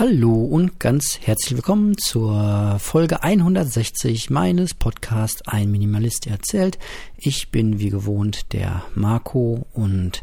Hallo 0.00 0.32
und 0.32 0.80
ganz 0.80 1.18
herzlich 1.20 1.56
willkommen 1.56 1.94
zur 1.98 2.78
Folge 2.78 3.22
160 3.22 4.30
meines 4.30 4.72
Podcasts 4.72 5.46
Ein 5.46 5.70
Minimalist 5.70 6.26
erzählt. 6.26 6.78
Ich 7.18 7.50
bin 7.50 7.80
wie 7.80 7.90
gewohnt 7.90 8.54
der 8.54 8.82
Marco 8.94 9.66
und 9.74 10.22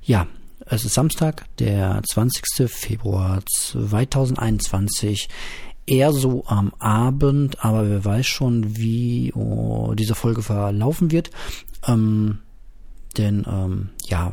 ja, 0.00 0.26
es 0.64 0.86
ist 0.86 0.94
Samstag, 0.94 1.44
der 1.58 2.00
20. 2.08 2.70
Februar 2.70 3.42
2021 3.44 5.28
eher 5.84 6.14
so 6.14 6.44
am 6.46 6.72
Abend, 6.78 7.62
aber 7.62 7.86
wer 7.86 8.06
weiß 8.06 8.26
schon, 8.26 8.78
wie 8.78 9.34
oh, 9.34 9.92
diese 9.94 10.14
Folge 10.14 10.40
verlaufen 10.40 11.10
wird. 11.10 11.30
Ähm, 11.86 12.38
denn 13.16 13.46
ähm, 13.48 13.90
ja, 14.06 14.32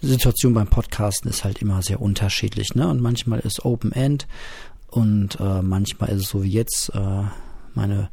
Situation 0.00 0.54
beim 0.54 0.68
Podcasten 0.68 1.30
ist 1.30 1.44
halt 1.44 1.60
immer 1.60 1.82
sehr 1.82 2.00
unterschiedlich, 2.00 2.74
ne? 2.74 2.88
Und 2.88 3.00
manchmal 3.00 3.40
ist 3.40 3.64
Open 3.64 3.92
End 3.92 4.26
und 4.88 5.38
äh, 5.40 5.62
manchmal 5.62 6.10
ist 6.10 6.22
es 6.22 6.28
so 6.28 6.42
wie 6.42 6.50
jetzt. 6.50 6.90
Äh, 6.94 7.24
meine 7.74 8.10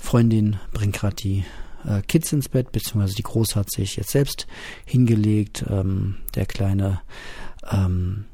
Freundin 0.00 0.56
bringt 0.72 0.94
gerade 0.94 1.16
die 1.16 1.44
äh, 1.84 2.02
Kids 2.02 2.32
ins 2.32 2.48
Bett, 2.48 2.72
beziehungsweise 2.72 3.14
die 3.14 3.22
Große 3.22 3.58
hat 3.58 3.70
sich 3.70 3.96
jetzt 3.96 4.10
selbst 4.10 4.46
hingelegt. 4.84 5.64
Ähm, 5.68 6.16
der 6.34 6.46
Kleine 6.46 7.00
ähm, 7.70 8.24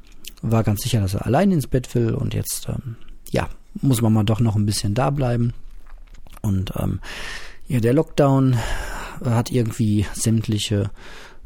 war 0.41 0.63
ganz 0.63 0.81
sicher, 0.81 1.01
dass 1.01 1.15
er 1.15 1.25
allein 1.25 1.51
ins 1.51 1.67
Bett 1.67 1.93
will 1.95 2.13
und 2.13 2.33
jetzt, 2.33 2.67
ähm, 2.69 2.95
ja, 3.31 3.49
muss 3.81 4.01
man 4.01 4.13
mal 4.13 4.23
doch 4.23 4.39
noch 4.39 4.55
ein 4.55 4.65
bisschen 4.65 4.93
da 4.93 5.09
bleiben. 5.09 5.53
Und 6.41 6.73
ähm, 6.77 6.99
ja, 7.67 7.79
der 7.79 7.93
Lockdown 7.93 8.57
hat 9.23 9.51
irgendwie 9.51 10.05
sämtliche 10.13 10.91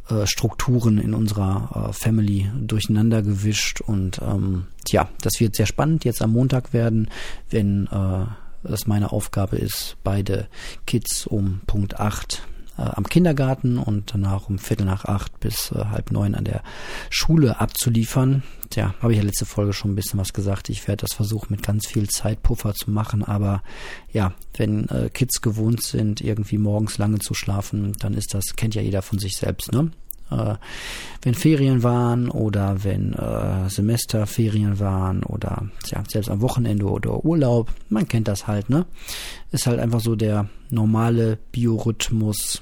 äh, 0.10 0.26
Strukturen 0.26 0.98
in 0.98 1.14
unserer 1.14 1.90
äh, 1.90 1.94
Family 1.94 2.50
durcheinander 2.60 3.22
gewischt 3.22 3.82
und 3.82 4.20
ähm, 4.22 4.68
ja, 4.90 5.10
das 5.22 5.40
wird 5.40 5.56
sehr 5.56 5.66
spannend 5.66 6.06
jetzt 6.06 6.22
am 6.22 6.32
Montag 6.32 6.74
werden, 6.74 7.10
wenn 7.50 7.88
äh, 7.88 8.26
das 8.64 8.88
meine 8.88 9.12
Aufgabe 9.12 9.58
ist, 9.58 9.98
beide 10.04 10.48
Kids 10.86 11.28
um 11.28 11.62
Punkt 11.68 12.00
8 12.00 12.34
äh, 12.34 12.53
am 12.84 13.06
Kindergarten 13.06 13.78
und 13.78 14.14
danach 14.14 14.50
um 14.50 14.58
Viertel 14.60 14.86
nach 14.86 15.06
acht 15.06 15.40
bis 15.40 15.72
äh, 15.72 15.86
halb 15.86 16.12
neun 16.12 16.36
an 16.36 16.44
der 16.44 16.64
Schule 17.10 17.60
abzuliefern. 17.60 18.44
Tja, 18.70 18.94
habe 19.02 19.14
ich 19.14 19.20
ja 19.20 19.24
letzte 19.24 19.46
Folge 19.46 19.74
schon 19.74 19.92
ein 19.92 19.96
bisschen 19.96 20.20
was 20.20 20.34
gesagt. 20.34 20.70
Ich 20.70 20.88
werde 20.88 21.02
das 21.02 21.14
versuchen, 21.14 21.48
mit 21.50 21.64
ganz 21.64 21.88
viel 21.88 22.08
Zeitpuffer 22.10 22.74
zu 22.74 22.92
machen. 22.92 23.24
Aber 23.24 23.62
ja, 24.12 24.34
wenn 24.58 24.88
äh, 24.90 25.10
Kids 25.10 25.42
gewohnt 25.42 25.84
sind, 25.84 26.22
irgendwie 26.22 26.58
morgens 26.58 26.98
lange 26.98 27.20
zu 27.20 27.34
schlafen, 27.34 27.94
dann 28.00 28.14
ist 28.14 28.34
das, 28.34 28.56
kennt 28.56 28.76
ja 28.76 28.82
jeder 28.82 29.02
von 29.02 29.20
sich 29.20 29.38
selbst, 29.38 29.72
ne? 29.72 29.92
Äh, 30.32 30.56
wenn 31.22 31.34
Ferien 31.34 31.84
waren 31.84 32.30
oder 32.30 32.84
wenn 32.84 33.14
äh, 33.14 33.70
Semesterferien 33.70 34.80
waren 34.80 35.24
oder 35.24 35.68
ja, 35.88 36.04
selbst 36.08 36.30
am 36.30 36.42
Wochenende 36.42 36.86
oder 36.86 37.24
Urlaub, 37.24 37.72
man 37.90 38.08
kennt 38.08 38.28
das 38.28 38.48
halt, 38.48 38.70
ne? 38.70 38.86
Ist 39.52 39.68
halt 39.68 39.80
einfach 39.80 40.00
so 40.00 40.16
der 40.16 40.50
normale 40.70 41.38
Biorhythmus 41.52 42.62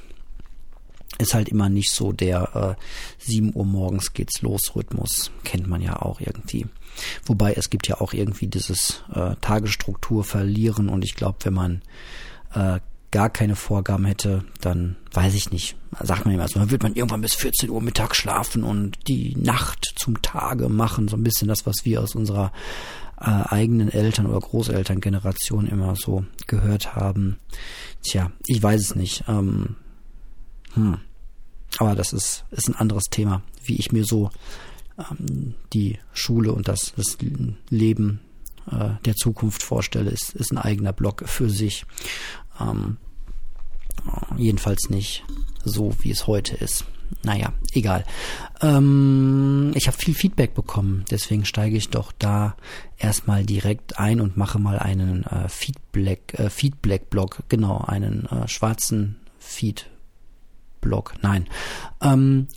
ist 1.22 1.34
halt 1.34 1.50
immer 1.50 1.70
nicht 1.70 1.92
so 1.92 2.12
der 2.12 2.78
äh, 2.78 3.26
7 3.26 3.52
Uhr 3.56 3.66
morgens 3.66 4.14
geht's 4.14 4.42
los 4.42 4.76
Rhythmus. 4.76 5.32
Kennt 5.44 5.68
man 5.68 5.82
ja 5.82 6.02
auch 6.02 6.20
irgendwie. 6.20 6.66
Wobei 7.26 7.54
es 7.54 7.70
gibt 7.70 7.88
ja 7.88 8.02
auch 8.02 8.14
irgendwie 8.14 8.48
dieses 8.48 9.04
äh, 9.14 9.36
Tagesstruktur 9.42 10.24
verlieren 10.24 10.90
und 10.90 11.04
ich 11.04 11.16
glaube, 11.16 11.38
wenn 11.44 11.54
man 11.54 11.82
äh, 12.54 12.80
gar 13.12 13.30
keine 13.30 13.56
Vorgaben 13.56 14.06
hätte, 14.06 14.46
dann 14.62 14.96
weiß 15.12 15.34
ich 15.36 15.52
nicht. 15.52 15.76
Sagt 16.00 16.26
man 16.26 16.34
immer 16.34 16.48
so, 16.48 16.60
dann 16.60 16.72
wird 16.72 16.84
man 16.84 16.96
irgendwann 16.96 17.22
bis 17.22 17.36
14 17.36 17.70
Uhr 17.70 17.82
Mittag 17.82 18.16
schlafen 18.16 18.64
und 18.64 18.98
die 19.08 19.36
Nacht 19.36 19.94
zum 19.98 20.22
Tage 20.22 20.70
machen. 20.70 21.10
So 21.10 21.18
ein 21.18 21.24
bisschen 21.24 21.50
das, 21.50 21.66
was 21.66 21.84
wir 21.84 22.02
aus 22.02 22.16
unserer 22.16 22.54
äh, 23.20 23.26
eigenen 23.26 23.90
Eltern- 23.90 24.28
oder 24.28 24.40
Großelterngeneration 24.40 25.68
immer 25.68 25.96
so 25.96 26.26
gehört 26.48 26.96
haben. 26.96 27.38
Tja, 28.02 28.32
ich 28.48 28.64
weiß 28.64 28.82
es 28.82 28.96
nicht. 28.96 29.26
Ähm, 29.28 29.76
hm. 30.74 31.00
Aber 31.78 31.96
das 31.96 32.14
ist, 32.14 32.46
ist 32.52 32.68
ein 32.68 32.76
anderes 32.76 33.06
Thema, 33.06 33.42
wie 33.64 33.78
ich 33.78 33.92
mir 33.92 34.06
so 34.06 34.30
ähm, 34.98 35.56
die 35.74 36.00
Schule 36.14 36.52
und 36.54 36.68
das, 36.68 36.94
das 36.96 37.18
Leben 37.70 38.20
äh, 38.70 38.90
der 39.06 39.16
Zukunft 39.16 39.64
vorstelle, 39.64 40.12
ist, 40.12 40.34
ist 40.36 40.52
ein 40.52 40.58
eigener 40.58 40.94
Block 40.94 41.24
für 41.28 41.50
sich. 41.50 41.86
Ähm, 42.60 42.98
jedenfalls 44.38 44.90
nicht 44.90 45.24
so, 45.64 45.94
wie 46.02 46.12
es 46.12 46.28
heute 46.28 46.56
ist. 46.56 46.86
Naja, 47.24 47.54
egal. 47.74 48.06
Ähm, 48.62 49.72
ich 49.76 49.88
habe 49.88 49.98
viel 49.98 50.14
Feedback 50.14 50.54
bekommen, 50.54 51.04
deswegen 51.12 51.46
steige 51.46 51.76
ich 51.76 51.90
doch 51.90 52.12
da 52.18 52.56
erstmal 52.98 53.46
direkt 53.46 54.00
ein 54.00 54.22
und 54.22 54.38
mache 54.38 54.60
mal 54.60 54.80
einen 54.80 55.24
äh, 55.26 55.50
Feedback, 55.50 56.36
äh, 56.40 56.50
Feedback-Blog, 56.50 57.44
genau, 57.50 57.80
einen 57.80 58.26
äh, 58.28 58.48
schwarzen 58.48 59.18
Feed-Blog. 60.82 61.14
Nein. 61.22 61.48
Ähm, 62.02 62.48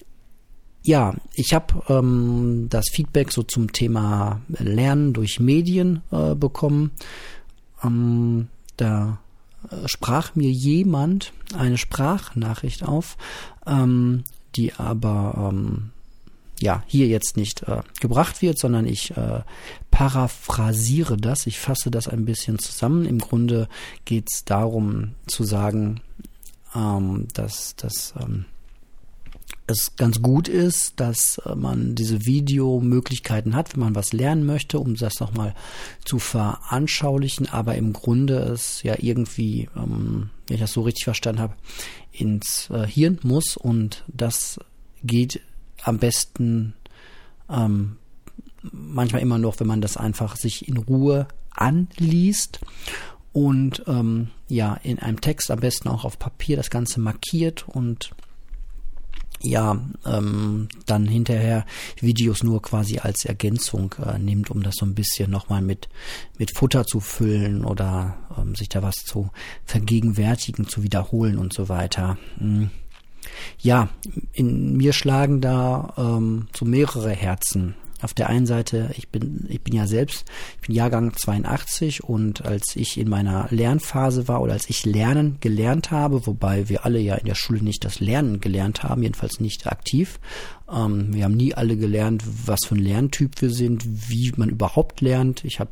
ja, 0.82 1.14
ich 1.34 1.54
habe 1.54 1.82
ähm, 1.88 2.66
das 2.68 2.86
Feedback 2.90 3.32
so 3.32 3.42
zum 3.42 3.72
Thema 3.72 4.40
Lernen 4.48 5.12
durch 5.12 5.40
Medien 5.40 6.02
äh, 6.10 6.34
bekommen. 6.34 6.90
Ähm, 7.82 8.48
da 8.76 9.18
äh, 9.70 9.86
sprach 9.86 10.34
mir 10.34 10.50
jemand 10.50 11.32
eine 11.56 11.78
Sprachnachricht 11.78 12.82
auf, 12.82 13.16
ähm, 13.66 14.24
die 14.56 14.74
aber 14.74 15.50
ähm, 15.52 15.90
ja 16.60 16.82
hier 16.86 17.06
jetzt 17.06 17.36
nicht 17.36 17.62
äh, 17.62 17.82
gebracht 18.00 18.42
wird, 18.42 18.58
sondern 18.58 18.86
ich 18.86 19.16
äh, 19.16 19.40
paraphrasiere 19.90 21.16
das, 21.16 21.46
ich 21.46 21.58
fasse 21.58 21.90
das 21.90 22.08
ein 22.08 22.26
bisschen 22.26 22.58
zusammen. 22.58 23.06
Im 23.06 23.20
Grunde 23.20 23.68
geht 24.04 24.28
es 24.30 24.44
darum 24.44 25.14
zu 25.26 25.44
sagen, 25.44 26.02
ähm, 26.74 27.28
dass 27.34 27.76
das 27.76 28.14
ähm, 28.20 28.46
es 29.66 29.96
ganz 29.96 30.20
gut 30.20 30.48
ist, 30.48 31.00
dass 31.00 31.38
äh, 31.38 31.54
man 31.54 31.94
diese 31.94 32.26
Videomöglichkeiten 32.26 33.54
hat, 33.54 33.74
wenn 33.74 33.80
man 33.80 33.94
was 33.94 34.12
lernen 34.12 34.44
möchte, 34.44 34.78
um 34.78 34.94
das 34.94 35.20
nochmal 35.20 35.54
zu 36.04 36.18
veranschaulichen, 36.18 37.48
aber 37.48 37.74
im 37.76 37.92
Grunde 37.92 38.38
es 38.38 38.82
ja 38.82 38.96
irgendwie, 38.98 39.68
ähm, 39.76 40.30
wenn 40.46 40.54
ich 40.56 40.60
das 40.60 40.72
so 40.72 40.82
richtig 40.82 41.04
verstanden 41.04 41.40
habe, 41.40 41.54
ins 42.12 42.68
äh, 42.70 42.86
Hirn 42.86 43.18
muss. 43.22 43.56
Und 43.56 44.04
das 44.08 44.60
geht 45.02 45.40
am 45.82 45.98
besten 45.98 46.74
ähm, 47.48 47.96
manchmal 48.62 49.22
immer 49.22 49.38
noch, 49.38 49.60
wenn 49.60 49.66
man 49.66 49.80
das 49.80 49.96
einfach 49.96 50.36
sich 50.36 50.68
in 50.68 50.76
Ruhe 50.76 51.26
anliest 51.50 52.60
und 53.34 53.82
ähm, 53.88 54.28
ja 54.48 54.78
in 54.84 55.00
einem 55.00 55.20
Text 55.20 55.50
am 55.50 55.60
besten 55.60 55.88
auch 55.88 56.04
auf 56.04 56.18
Papier 56.18 56.56
das 56.56 56.70
Ganze 56.70 57.00
markiert 57.00 57.68
und 57.68 58.10
ja 59.40 59.78
ähm, 60.06 60.68
dann 60.86 61.06
hinterher 61.06 61.66
Videos 62.00 62.44
nur 62.44 62.62
quasi 62.62 63.00
als 63.00 63.24
Ergänzung 63.24 63.94
äh, 64.06 64.18
nimmt, 64.18 64.50
um 64.50 64.62
das 64.62 64.76
so 64.76 64.86
ein 64.86 64.94
bisschen 64.94 65.32
nochmal 65.32 65.62
mit, 65.62 65.88
mit 66.38 66.56
Futter 66.56 66.86
zu 66.86 67.00
füllen 67.00 67.64
oder 67.64 68.16
ähm, 68.38 68.54
sich 68.54 68.68
da 68.68 68.82
was 68.82 69.04
zu 69.04 69.30
vergegenwärtigen, 69.64 70.68
zu 70.68 70.84
wiederholen 70.84 71.36
und 71.36 71.52
so 71.52 71.68
weiter. 71.68 72.16
Hm. 72.38 72.70
Ja, 73.58 73.88
in 74.32 74.76
mir 74.76 74.92
schlagen 74.92 75.40
da 75.40 75.92
ähm, 75.98 76.46
so 76.56 76.64
mehrere 76.64 77.10
Herzen 77.10 77.74
auf 78.02 78.14
der 78.14 78.28
einen 78.28 78.46
Seite, 78.46 78.90
ich 78.96 79.08
bin, 79.08 79.46
ich 79.48 79.60
bin 79.60 79.74
ja 79.74 79.86
selbst, 79.86 80.24
ich 80.60 80.68
bin 80.68 80.76
Jahrgang 80.76 81.12
82 81.14 82.04
und 82.04 82.44
als 82.44 82.76
ich 82.76 82.98
in 82.98 83.08
meiner 83.08 83.46
Lernphase 83.50 84.28
war 84.28 84.42
oder 84.42 84.52
als 84.52 84.68
ich 84.68 84.84
Lernen 84.84 85.38
gelernt 85.40 85.90
habe, 85.90 86.26
wobei 86.26 86.68
wir 86.68 86.84
alle 86.84 86.98
ja 86.98 87.14
in 87.14 87.26
der 87.26 87.34
Schule 87.34 87.62
nicht 87.62 87.84
das 87.84 88.00
Lernen 88.00 88.40
gelernt 88.40 88.82
haben, 88.82 89.02
jedenfalls 89.02 89.40
nicht 89.40 89.66
aktiv. 89.66 90.20
Ähm, 90.70 91.14
wir 91.14 91.24
haben 91.24 91.36
nie 91.36 91.54
alle 91.54 91.76
gelernt, 91.76 92.24
was 92.46 92.66
für 92.66 92.74
ein 92.74 92.82
Lerntyp 92.82 93.40
wir 93.40 93.50
sind, 93.50 93.84
wie 94.10 94.32
man 94.36 94.48
überhaupt 94.48 95.00
lernt. 95.00 95.44
Ich 95.44 95.60
habe 95.60 95.70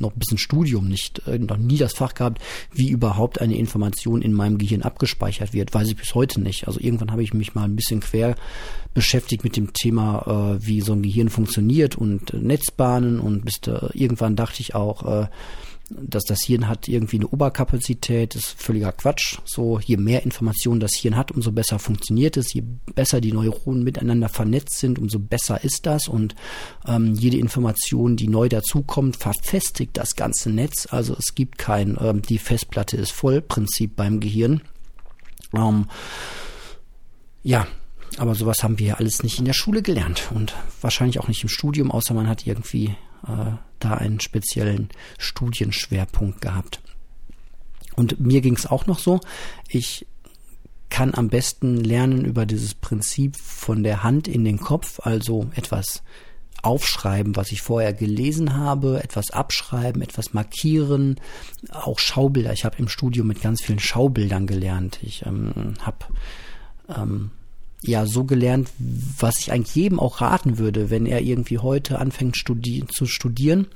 noch 0.00 0.14
ein 0.14 0.18
bisschen 0.18 0.38
Studium 0.38 0.88
nicht, 0.88 1.22
äh, 1.26 1.38
noch 1.38 1.56
nie 1.56 1.76
das 1.76 1.94
Fach 1.94 2.14
gehabt, 2.14 2.42
wie 2.72 2.90
überhaupt 2.90 3.40
eine 3.40 3.56
Information 3.56 4.22
in 4.22 4.32
meinem 4.32 4.58
Gehirn 4.58 4.82
abgespeichert 4.82 5.52
wird. 5.52 5.74
Weiß 5.74 5.88
ich 5.88 5.96
bis 5.96 6.14
heute 6.14 6.40
nicht. 6.40 6.66
Also 6.66 6.80
irgendwann 6.80 7.12
habe 7.12 7.22
ich 7.22 7.34
mich 7.34 7.54
mal 7.54 7.64
ein 7.64 7.76
bisschen 7.76 8.00
quer 8.00 8.36
beschäftigt 8.94 9.44
mit 9.44 9.56
dem 9.56 9.72
Thema, 9.72 10.56
äh, 10.56 10.66
wie 10.66 10.80
so 10.80 10.92
ein 10.92 11.02
Gehirn 11.02 11.28
funktioniert 11.28 11.96
und 11.96 12.32
äh, 12.32 12.38
Netzbahnen 12.38 13.20
und 13.20 13.44
bis 13.44 13.60
da, 13.60 13.90
irgendwann 13.92 14.36
dachte 14.36 14.60
ich 14.60 14.74
auch, 14.74 15.22
äh, 15.24 15.26
dass 15.88 16.24
das 16.24 16.42
Hirn 16.42 16.68
hat 16.68 16.88
irgendwie 16.88 17.16
eine 17.16 17.28
Oberkapazität, 17.28 18.34
ist 18.34 18.60
völliger 18.60 18.90
Quatsch. 18.92 19.38
So, 19.44 19.78
je 19.78 19.96
mehr 19.96 20.24
Informationen 20.24 20.80
das 20.80 20.94
Hirn 20.94 21.16
hat, 21.16 21.30
umso 21.30 21.52
besser 21.52 21.78
funktioniert 21.78 22.36
es. 22.36 22.52
Je 22.52 22.62
besser 22.94 23.20
die 23.20 23.32
Neuronen 23.32 23.84
miteinander 23.84 24.28
vernetzt 24.28 24.78
sind, 24.78 24.98
umso 24.98 25.20
besser 25.20 25.62
ist 25.62 25.86
das. 25.86 26.08
Und 26.08 26.34
ähm, 26.86 27.14
jede 27.14 27.38
Information, 27.38 28.16
die 28.16 28.26
neu 28.26 28.48
dazukommt, 28.48 29.16
verfestigt 29.16 29.96
das 29.96 30.16
ganze 30.16 30.50
Netz. 30.50 30.88
Also 30.90 31.14
es 31.14 31.34
gibt 31.34 31.58
kein, 31.58 31.96
ähm, 32.00 32.22
die 32.22 32.38
Festplatte 32.38 32.96
ist 32.96 33.12
voll 33.12 33.40
Prinzip 33.40 33.94
beim 33.94 34.18
Gehirn. 34.18 34.62
Ähm, 35.54 35.86
ja, 37.44 37.68
aber 38.18 38.34
sowas 38.34 38.64
haben 38.64 38.80
wir 38.80 38.98
alles 38.98 39.22
nicht 39.22 39.38
in 39.38 39.44
der 39.44 39.52
Schule 39.52 39.82
gelernt 39.82 40.30
und 40.34 40.54
wahrscheinlich 40.80 41.20
auch 41.20 41.28
nicht 41.28 41.44
im 41.44 41.48
Studium, 41.48 41.92
außer 41.92 42.12
man 42.12 42.28
hat 42.28 42.46
irgendwie 42.46 42.96
äh, 43.26 43.52
da 43.80 43.94
einen 43.94 44.20
speziellen 44.20 44.88
Studienschwerpunkt 45.18 46.40
gehabt. 46.40 46.80
Und 47.94 48.20
mir 48.20 48.40
ging 48.40 48.54
es 48.54 48.66
auch 48.66 48.86
noch 48.86 48.98
so. 48.98 49.20
Ich 49.68 50.06
kann 50.90 51.14
am 51.14 51.28
besten 51.28 51.76
lernen 51.76 52.24
über 52.24 52.46
dieses 52.46 52.74
Prinzip 52.74 53.36
von 53.36 53.82
der 53.82 54.02
Hand 54.02 54.28
in 54.28 54.44
den 54.44 54.58
Kopf, 54.58 55.00
also 55.02 55.50
etwas 55.54 56.02
aufschreiben, 56.62 57.36
was 57.36 57.52
ich 57.52 57.62
vorher 57.62 57.92
gelesen 57.92 58.54
habe, 58.54 59.02
etwas 59.02 59.30
abschreiben, 59.30 60.02
etwas 60.02 60.32
markieren, 60.32 61.20
auch 61.70 61.98
Schaubilder. 61.98 62.52
Ich 62.52 62.64
habe 62.64 62.78
im 62.78 62.88
Studium 62.88 63.26
mit 63.26 63.40
ganz 63.40 63.62
vielen 63.62 63.78
Schaubildern 63.78 64.46
gelernt. 64.46 64.98
Ich 65.02 65.24
ähm, 65.26 65.74
habe 65.80 66.06
ähm, 66.88 67.30
ja 67.82 68.06
so 68.06 68.24
gelernt, 68.24 68.70
was 68.78 69.38
ich 69.38 69.52
eigentlich 69.52 69.74
jedem 69.74 70.00
auch 70.00 70.20
raten 70.20 70.58
würde, 70.58 70.90
wenn 70.90 71.06
er 71.06 71.20
irgendwie 71.20 71.58
heute 71.58 71.98
anfängt 71.98 72.36
studi 72.36 72.84
zu 72.88 73.06
studieren, 73.06 73.66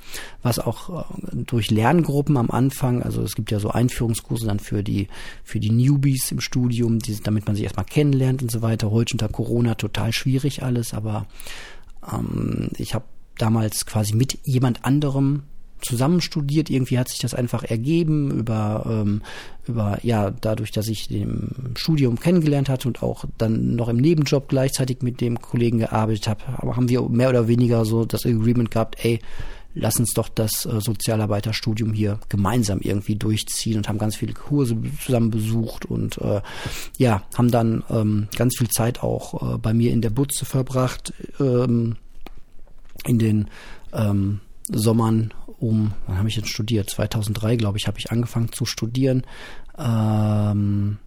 was 0.41 0.59
auch 0.59 1.01
äh, 1.01 1.43
durch 1.45 1.71
Lerngruppen 1.71 2.37
am 2.37 2.51
Anfang, 2.51 3.03
also 3.03 3.21
es 3.21 3.35
gibt 3.35 3.51
ja 3.51 3.59
so 3.59 3.69
Einführungskurse 3.69 4.47
dann 4.47 4.59
für 4.59 4.83
die 4.83 5.07
für 5.43 5.59
die 5.59 5.71
Newbies 5.71 6.31
im 6.31 6.41
Studium, 6.41 6.99
die, 6.99 7.19
damit 7.21 7.45
man 7.45 7.55
sich 7.55 7.63
erstmal 7.63 7.85
kennenlernt 7.85 8.41
und 8.41 8.51
so 8.51 8.61
weiter. 8.61 8.91
Heute 8.91 9.13
unter 9.13 9.29
Corona 9.29 9.75
total 9.75 10.11
schwierig 10.13 10.63
alles, 10.63 10.93
aber 10.93 11.27
ähm, 12.11 12.69
ich 12.77 12.93
habe 12.93 13.05
damals 13.37 13.85
quasi 13.85 14.13
mit 14.13 14.39
jemand 14.43 14.83
anderem 14.83 15.43
zusammen 15.81 16.21
studiert. 16.21 16.69
Irgendwie 16.69 16.97
hat 16.97 17.09
sich 17.09 17.19
das 17.19 17.33
einfach 17.33 17.63
ergeben 17.63 18.31
über, 18.31 18.85
ähm, 18.87 19.21
über, 19.67 19.99
ja, 20.03 20.31
dadurch, 20.31 20.71
dass 20.71 20.87
ich 20.87 21.11
im 21.11 21.73
Studium 21.75 22.19
kennengelernt 22.19 22.69
hatte 22.69 22.87
und 22.87 23.03
auch 23.03 23.25
dann 23.37 23.75
noch 23.75 23.89
im 23.89 23.97
Nebenjob 23.97 24.49
gleichzeitig 24.49 25.01
mit 25.01 25.21
dem 25.21 25.41
Kollegen 25.41 25.79
gearbeitet 25.79 26.27
habe, 26.27 26.75
haben 26.75 26.89
wir 26.89 27.01
mehr 27.09 27.29
oder 27.29 27.47
weniger 27.47 27.85
so 27.85 28.05
das 28.05 28.25
Agreement 28.25 28.71
gehabt, 28.71 29.03
ey, 29.03 29.19
lass 29.73 29.99
uns 29.99 30.13
doch 30.13 30.29
das 30.29 30.65
äh, 30.65 30.81
Sozialarbeiterstudium 30.81 31.93
hier 31.93 32.19
gemeinsam 32.29 32.79
irgendwie 32.81 33.15
durchziehen 33.15 33.77
und 33.77 33.87
haben 33.87 33.99
ganz 33.99 34.15
viele 34.15 34.33
Kurse 34.33 34.77
zusammen 35.03 35.31
besucht 35.31 35.85
und 35.85 36.17
äh, 36.17 36.41
ja, 36.97 37.23
haben 37.35 37.51
dann 37.51 37.83
ähm, 37.89 38.27
ganz 38.35 38.57
viel 38.57 38.69
Zeit 38.69 39.03
auch 39.03 39.55
äh, 39.55 39.57
bei 39.57 39.73
mir 39.73 39.91
in 39.91 40.01
der 40.01 40.09
Butze 40.09 40.45
verbracht, 40.45 41.13
ähm, 41.39 41.95
in 43.05 43.19
den 43.19 43.47
ähm, 43.93 44.41
Sommern 44.69 45.33
um, 45.61 45.93
wann 46.07 46.17
habe 46.17 46.27
ich 46.27 46.35
jetzt 46.35 46.49
studiert? 46.49 46.89
2003, 46.89 47.55
glaube 47.55 47.77
ich, 47.77 47.87
habe 47.87 47.99
ich 47.99 48.11
angefangen 48.11 48.51
zu 48.51 48.65
studieren. 48.65 49.23
Ähm, 49.77 50.97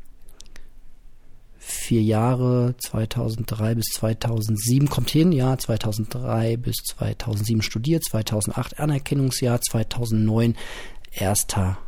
vier 1.59 2.03
Jahre, 2.03 2.75
2003 2.79 3.75
bis 3.75 3.87
2007 3.95 4.89
kommt 4.89 5.11
hin, 5.11 5.33
ja, 5.33 5.59
2003 5.59 6.57
bis 6.57 6.77
2007 6.97 7.63
studiert, 7.63 8.05
2008 8.05 8.79
Anerkennungsjahr, 8.79 9.61
2009 9.61 10.55
erster 11.11 11.79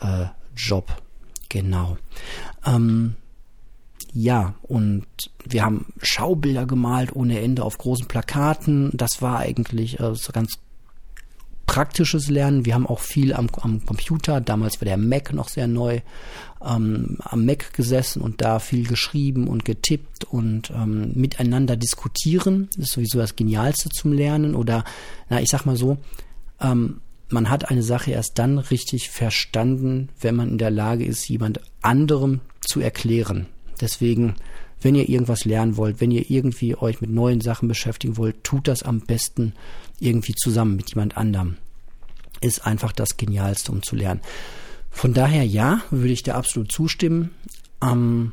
äh, 0.00 0.26
Job, 0.56 1.02
genau. 1.48 1.96
Ähm, 2.64 3.16
ja, 4.12 4.54
und 4.62 5.06
wir 5.44 5.64
haben 5.64 5.86
Schaubilder 6.02 6.66
gemalt 6.66 7.14
ohne 7.14 7.40
Ende 7.40 7.64
auf 7.64 7.78
großen 7.78 8.06
Plakaten. 8.06 8.90
Das 8.92 9.22
war 9.22 9.38
eigentlich 9.38 10.00
äh, 10.00 10.14
so 10.14 10.32
ganz 10.32 10.58
praktisches 11.70 12.28
Lernen. 12.28 12.66
Wir 12.66 12.74
haben 12.74 12.88
auch 12.88 12.98
viel 12.98 13.32
am, 13.32 13.46
am 13.60 13.86
Computer, 13.86 14.40
damals 14.40 14.80
war 14.80 14.86
der 14.86 14.96
Mac 14.96 15.32
noch 15.32 15.48
sehr 15.48 15.68
neu, 15.68 16.00
ähm, 16.66 17.18
am 17.20 17.46
Mac 17.46 17.72
gesessen 17.74 18.22
und 18.22 18.42
da 18.42 18.58
viel 18.58 18.88
geschrieben 18.88 19.46
und 19.46 19.64
getippt 19.64 20.24
und 20.24 20.70
ähm, 20.70 21.12
miteinander 21.14 21.76
diskutieren. 21.76 22.68
Das 22.74 22.86
ist 22.86 22.94
sowieso 22.94 23.18
das 23.20 23.36
Genialste 23.36 23.88
zum 23.88 24.12
Lernen. 24.12 24.56
Oder, 24.56 24.82
na, 25.28 25.40
ich 25.40 25.48
sag 25.48 25.64
mal 25.64 25.76
so, 25.76 25.98
ähm, 26.60 27.02
man 27.28 27.48
hat 27.48 27.70
eine 27.70 27.84
Sache 27.84 28.10
erst 28.10 28.40
dann 28.40 28.58
richtig 28.58 29.08
verstanden, 29.08 30.08
wenn 30.20 30.34
man 30.34 30.48
in 30.48 30.58
der 30.58 30.72
Lage 30.72 31.04
ist, 31.04 31.28
jemand 31.28 31.60
anderem 31.82 32.40
zu 32.62 32.80
erklären. 32.80 33.46
Deswegen, 33.80 34.34
wenn 34.80 34.96
ihr 34.96 35.08
irgendwas 35.08 35.44
lernen 35.44 35.76
wollt, 35.76 36.00
wenn 36.00 36.10
ihr 36.10 36.28
irgendwie 36.32 36.74
euch 36.74 37.00
mit 37.00 37.10
neuen 37.10 37.40
Sachen 37.40 37.68
beschäftigen 37.68 38.16
wollt, 38.16 38.42
tut 38.42 38.66
das 38.66 38.82
am 38.82 39.02
besten 39.02 39.52
irgendwie 40.00 40.34
zusammen 40.34 40.76
mit 40.76 40.90
jemand 40.90 41.16
anderem. 41.16 41.56
Ist 42.40 42.66
einfach 42.66 42.92
das 42.92 43.16
Genialste, 43.16 43.70
um 43.70 43.82
zu 43.82 43.96
lernen. 43.96 44.20
Von 44.90 45.14
daher 45.14 45.44
ja, 45.44 45.82
würde 45.90 46.12
ich 46.12 46.22
dir 46.22 46.34
absolut 46.34 46.72
zustimmen. 46.72 47.30
Ähm, 47.82 48.32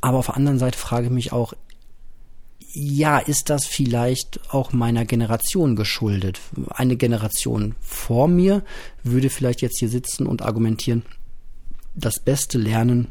aber 0.00 0.18
auf 0.18 0.26
der 0.26 0.36
anderen 0.36 0.58
Seite 0.58 0.78
frage 0.78 1.06
ich 1.06 1.12
mich 1.12 1.32
auch, 1.32 1.54
ja, 2.72 3.18
ist 3.18 3.48
das 3.48 3.64
vielleicht 3.64 4.52
auch 4.52 4.72
meiner 4.72 5.06
Generation 5.06 5.76
geschuldet? 5.76 6.40
Eine 6.68 6.96
Generation 6.96 7.74
vor 7.80 8.28
mir 8.28 8.62
würde 9.02 9.30
vielleicht 9.30 9.62
jetzt 9.62 9.78
hier 9.78 9.88
sitzen 9.88 10.26
und 10.26 10.42
argumentieren, 10.42 11.02
das 11.94 12.20
beste 12.20 12.58
Lernen 12.58 13.08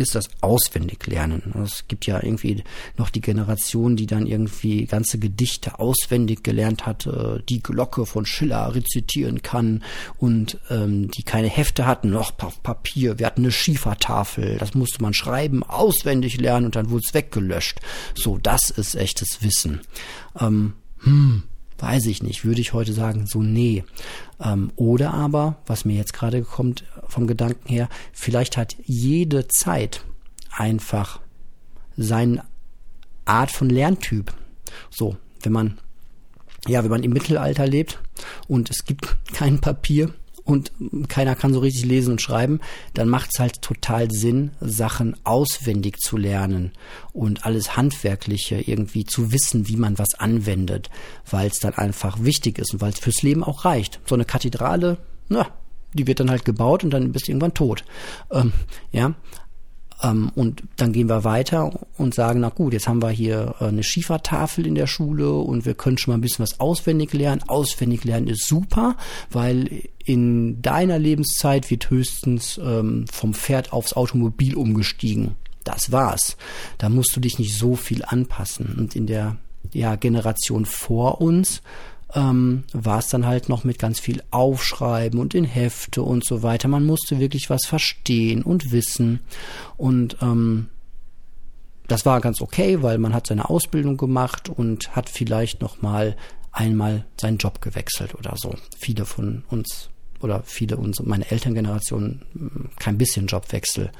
ist 0.00 0.14
das 0.14 0.28
Auswendiglernen. 0.40 1.54
Es 1.62 1.86
gibt 1.86 2.06
ja 2.06 2.22
irgendwie 2.22 2.64
noch 2.96 3.10
die 3.10 3.20
Generation, 3.20 3.96
die 3.96 4.06
dann 4.06 4.26
irgendwie 4.26 4.86
ganze 4.86 5.18
Gedichte 5.18 5.78
auswendig 5.78 6.42
gelernt 6.42 6.86
hat, 6.86 7.06
äh, 7.06 7.40
die 7.48 7.62
Glocke 7.62 8.06
von 8.06 8.26
Schiller 8.26 8.74
rezitieren 8.74 9.42
kann 9.42 9.84
und 10.18 10.58
ähm, 10.70 11.10
die 11.10 11.22
keine 11.22 11.48
Hefte 11.48 11.86
hatten, 11.86 12.10
noch 12.10 12.36
Papier. 12.36 13.18
Wir 13.18 13.26
hatten 13.26 13.42
eine 13.42 13.52
Schiefertafel, 13.52 14.58
das 14.58 14.74
musste 14.74 15.02
man 15.02 15.14
schreiben, 15.14 15.62
auswendig 15.62 16.40
lernen 16.40 16.66
und 16.66 16.76
dann 16.76 16.90
wurde 16.90 17.02
es 17.06 17.14
weggelöscht. 17.14 17.80
So, 18.14 18.38
das 18.38 18.70
ist 18.70 18.94
echtes 18.94 19.42
Wissen. 19.42 19.80
Ähm, 20.38 20.74
hm, 21.02 21.42
weiß 21.80 22.06
ich 22.06 22.22
nicht, 22.22 22.44
würde 22.44 22.60
ich 22.60 22.72
heute 22.72 22.92
sagen, 22.92 23.26
so 23.26 23.42
nee. 23.42 23.84
Ähm, 24.40 24.72
oder 24.76 25.14
aber, 25.14 25.56
was 25.66 25.84
mir 25.84 25.96
jetzt 25.96 26.12
gerade 26.12 26.42
kommt 26.42 26.84
vom 27.08 27.26
Gedanken 27.26 27.68
her, 27.68 27.88
vielleicht 28.12 28.56
hat 28.56 28.76
jede 28.84 29.48
Zeit 29.48 30.04
einfach 30.50 31.20
seine 31.96 32.44
Art 33.24 33.50
von 33.50 33.70
Lerntyp. 33.70 34.32
So, 34.90 35.16
wenn 35.42 35.52
man, 35.52 35.78
ja, 36.66 36.82
wenn 36.82 36.90
man 36.90 37.02
im 37.02 37.12
Mittelalter 37.12 37.66
lebt 37.66 37.98
und 38.48 38.70
es 38.70 38.84
gibt 38.84 39.16
kein 39.32 39.60
Papier, 39.60 40.12
und 40.44 40.72
keiner 41.08 41.34
kann 41.34 41.52
so 41.52 41.60
richtig 41.60 41.84
lesen 41.84 42.12
und 42.12 42.22
schreiben, 42.22 42.60
dann 42.94 43.08
macht 43.08 43.30
es 43.32 43.38
halt 43.38 43.62
total 43.62 44.10
Sinn, 44.10 44.52
Sachen 44.60 45.16
auswendig 45.24 45.98
zu 45.98 46.16
lernen 46.16 46.72
und 47.12 47.44
alles 47.44 47.76
Handwerkliche 47.76 48.60
irgendwie 48.60 49.04
zu 49.04 49.32
wissen, 49.32 49.68
wie 49.68 49.76
man 49.76 49.98
was 49.98 50.14
anwendet, 50.14 50.90
weil 51.30 51.48
es 51.48 51.58
dann 51.58 51.74
einfach 51.74 52.22
wichtig 52.22 52.58
ist 52.58 52.72
und 52.72 52.80
weil 52.80 52.92
es 52.92 52.98
fürs 52.98 53.22
Leben 53.22 53.44
auch 53.44 53.64
reicht. 53.64 54.00
So 54.06 54.14
eine 54.14 54.24
Kathedrale, 54.24 54.98
na, 55.28 55.46
die 55.92 56.06
wird 56.06 56.20
dann 56.20 56.30
halt 56.30 56.44
gebaut 56.44 56.84
und 56.84 56.90
dann 56.90 57.12
bist 57.12 57.26
du 57.26 57.32
irgendwann 57.32 57.54
tot. 57.54 57.84
Ähm, 58.30 58.52
ja, 58.92 59.14
und 60.34 60.62
dann 60.76 60.92
gehen 60.92 61.08
wir 61.08 61.24
weiter 61.24 61.78
und 61.98 62.14
sagen, 62.14 62.40
na 62.40 62.48
gut, 62.48 62.72
jetzt 62.72 62.88
haben 62.88 63.02
wir 63.02 63.10
hier 63.10 63.54
äh, 63.60 63.66
eine 63.66 63.82
Schiefertafel 63.82 64.66
in 64.66 64.74
der 64.74 64.86
Schule 64.86 65.32
und 65.32 65.66
wir 65.66 65.74
können 65.74 65.98
schon 65.98 66.12
mal 66.12 66.18
ein 66.18 66.22
bisschen 66.22 66.42
was 66.42 66.58
auswendig 66.58 67.12
lernen. 67.12 67.42
Auswendig 67.46 68.04
lernen 68.04 68.28
ist 68.28 68.46
super, 68.46 68.96
weil 69.30 69.84
in 70.04 70.62
deiner 70.62 70.98
Lebenszeit 70.98 71.70
wird 71.70 71.90
höchstens 71.90 72.58
ähm, 72.62 73.04
vom 73.12 73.34
Pferd 73.34 73.72
aufs 73.72 73.92
Automobil 73.92 74.54
umgestiegen. 74.56 75.36
Das 75.64 75.92
war's. 75.92 76.36
Da 76.78 76.88
musst 76.88 77.14
du 77.14 77.20
dich 77.20 77.38
nicht 77.38 77.58
so 77.58 77.76
viel 77.76 78.02
anpassen. 78.04 78.74
Und 78.78 78.96
in 78.96 79.06
der 79.06 79.36
ja, 79.72 79.96
Generation 79.96 80.64
vor 80.64 81.20
uns 81.20 81.62
ähm, 82.14 82.64
war 82.72 82.98
es 82.98 83.08
dann 83.08 83.26
halt 83.26 83.48
noch 83.48 83.64
mit 83.64 83.78
ganz 83.78 84.00
viel 84.00 84.22
Aufschreiben 84.30 85.20
und 85.20 85.34
in 85.34 85.44
Hefte 85.44 86.02
und 86.02 86.24
so 86.24 86.42
weiter. 86.42 86.68
Man 86.68 86.86
musste 86.86 87.18
wirklich 87.18 87.50
was 87.50 87.66
verstehen 87.66 88.42
und 88.42 88.72
wissen. 88.72 89.20
Und 89.76 90.16
ähm, 90.20 90.68
das 91.88 92.06
war 92.06 92.20
ganz 92.20 92.40
okay, 92.40 92.82
weil 92.82 92.98
man 92.98 93.14
hat 93.14 93.26
seine 93.26 93.50
Ausbildung 93.50 93.96
gemacht 93.96 94.48
und 94.48 94.94
hat 94.94 95.08
vielleicht 95.08 95.60
noch 95.60 95.82
mal 95.82 96.16
einmal 96.52 97.04
seinen 97.20 97.38
Job 97.38 97.60
gewechselt 97.60 98.14
oder 98.14 98.34
so. 98.36 98.54
Viele 98.78 99.04
von 99.04 99.44
uns 99.48 99.90
oder 100.20 100.42
viele 100.44 100.76
und 100.76 101.04
meine 101.06 101.30
Elterngeneration 101.30 102.22
kein 102.78 102.98
bisschen 102.98 103.26
Jobwechsel. 103.26 103.90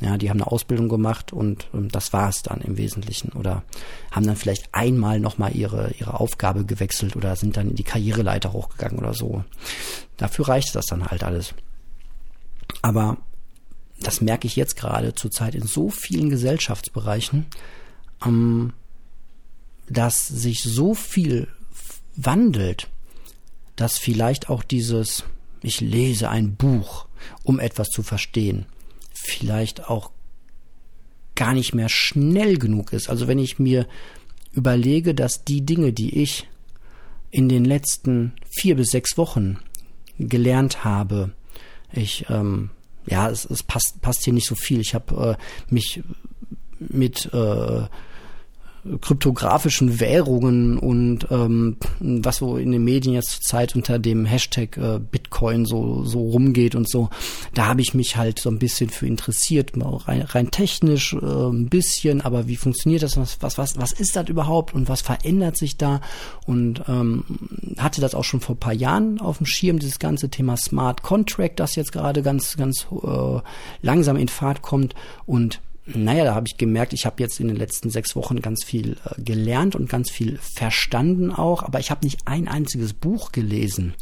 Ja, 0.00 0.16
die 0.16 0.30
haben 0.30 0.40
eine 0.40 0.50
Ausbildung 0.50 0.88
gemacht 0.88 1.32
und, 1.32 1.68
und 1.72 1.94
das 1.94 2.12
war 2.12 2.28
es 2.28 2.42
dann 2.42 2.60
im 2.60 2.76
Wesentlichen 2.76 3.30
oder 3.32 3.62
haben 4.10 4.26
dann 4.26 4.36
vielleicht 4.36 4.68
einmal 4.72 5.20
nochmal 5.20 5.54
ihre 5.54 5.92
ihre 5.98 6.18
Aufgabe 6.18 6.64
gewechselt 6.64 7.16
oder 7.16 7.36
sind 7.36 7.56
dann 7.56 7.70
in 7.70 7.76
die 7.76 7.84
Karriereleiter 7.84 8.52
hochgegangen 8.52 8.98
oder 8.98 9.14
so. 9.14 9.44
Dafür 10.16 10.48
reicht 10.48 10.74
das 10.74 10.86
dann 10.86 11.06
halt 11.06 11.22
alles. 11.22 11.54
Aber 12.82 13.18
das 14.00 14.20
merke 14.20 14.46
ich 14.46 14.56
jetzt 14.56 14.76
gerade 14.76 15.14
zurzeit 15.14 15.54
in 15.54 15.66
so 15.66 15.90
vielen 15.90 16.30
Gesellschaftsbereichen, 16.30 17.46
ähm, 18.24 18.72
dass 19.88 20.26
sich 20.26 20.62
so 20.62 20.94
viel 20.94 21.48
wandelt, 22.16 22.88
dass 23.76 23.98
vielleicht 23.98 24.50
auch 24.50 24.62
dieses 24.62 25.24
ich 25.62 25.80
lese 25.80 26.28
ein 26.28 26.54
Buch, 26.56 27.06
um 27.42 27.60
etwas 27.60 27.88
zu 27.88 28.02
verstehen, 28.02 28.66
vielleicht 29.12 29.88
auch 29.88 30.10
gar 31.34 31.54
nicht 31.54 31.74
mehr 31.74 31.88
schnell 31.88 32.58
genug 32.58 32.92
ist. 32.92 33.08
Also 33.08 33.28
wenn 33.28 33.38
ich 33.38 33.58
mir 33.58 33.86
überlege, 34.52 35.14
dass 35.14 35.44
die 35.44 35.64
Dinge, 35.64 35.92
die 35.92 36.22
ich 36.22 36.48
in 37.30 37.48
den 37.48 37.64
letzten 37.64 38.32
vier 38.50 38.76
bis 38.76 38.88
sechs 38.88 39.16
Wochen 39.16 39.58
gelernt 40.18 40.84
habe. 40.84 41.32
Ich, 41.92 42.26
ähm, 42.28 42.70
ja, 43.06 43.28
es, 43.30 43.44
es 43.44 43.62
passt, 43.62 44.00
passt 44.00 44.24
hier 44.24 44.32
nicht 44.32 44.48
so 44.48 44.54
viel. 44.54 44.80
Ich 44.80 44.94
habe 44.94 45.38
äh, 45.38 45.72
mich 45.72 46.02
mit 46.78 47.26
äh, 47.32 47.82
kryptografischen 49.00 50.00
Währungen 50.00 50.78
und 50.78 51.26
ähm, 51.30 51.76
was 52.00 52.38
so 52.38 52.56
in 52.56 52.72
den 52.72 52.84
Medien 52.84 53.14
jetzt 53.14 53.30
zur 53.30 53.42
Zeit 53.42 53.76
unter 53.76 53.98
dem 53.98 54.24
Hashtag 54.24 54.76
äh, 54.76 54.98
Bitcoin 54.98 55.66
so 55.66 56.04
so 56.04 56.20
rumgeht 56.20 56.74
und 56.74 56.88
so, 56.88 57.10
da 57.54 57.66
habe 57.66 57.80
ich 57.80 57.94
mich 57.94 58.16
halt 58.16 58.38
so 58.38 58.50
ein 58.50 58.58
bisschen 58.58 58.90
für 58.90 59.06
interessiert, 59.06 59.72
rein, 59.76 60.22
rein 60.22 60.50
technisch 60.50 61.12
äh, 61.14 61.16
ein 61.16 61.68
bisschen, 61.68 62.20
aber 62.20 62.48
wie 62.48 62.56
funktioniert 62.56 63.02
das, 63.02 63.16
was 63.16 63.38
was 63.40 63.58
was 63.58 63.78
was 63.78 63.92
ist 63.92 64.16
das 64.16 64.28
überhaupt 64.28 64.74
und 64.74 64.88
was 64.88 65.02
verändert 65.02 65.56
sich 65.56 65.76
da? 65.76 66.00
Und 66.46 66.82
ähm, 66.88 67.24
hatte 67.78 68.00
das 68.00 68.14
auch 68.14 68.24
schon 68.24 68.40
vor 68.40 68.56
paar 68.56 68.72
Jahren 68.72 69.20
auf 69.20 69.38
dem 69.38 69.46
Schirm 69.46 69.78
dieses 69.78 69.98
ganze 69.98 70.28
Thema 70.28 70.56
Smart 70.56 71.02
Contract, 71.02 71.60
das 71.60 71.76
jetzt 71.76 71.92
gerade 71.92 72.22
ganz 72.22 72.56
ganz 72.56 72.86
äh, 72.90 73.40
langsam 73.82 74.16
in 74.16 74.28
Fahrt 74.28 74.62
kommt. 74.62 74.94
Und 75.26 75.60
naja, 75.94 76.24
da 76.24 76.34
habe 76.34 76.46
ich 76.48 76.56
gemerkt, 76.56 76.92
ich 76.92 77.06
habe 77.06 77.22
jetzt 77.22 77.40
in 77.40 77.48
den 77.48 77.56
letzten 77.56 77.90
sechs 77.90 78.14
Wochen 78.14 78.40
ganz 78.40 78.64
viel 78.64 78.96
äh, 79.04 79.22
gelernt 79.22 79.74
und 79.74 79.88
ganz 79.88 80.10
viel 80.10 80.38
verstanden 80.38 81.32
auch, 81.32 81.62
aber 81.62 81.80
ich 81.80 81.90
habe 81.90 82.04
nicht 82.04 82.20
ein 82.26 82.48
einziges 82.48 82.92
Buch 82.92 83.32
gelesen. 83.32 83.94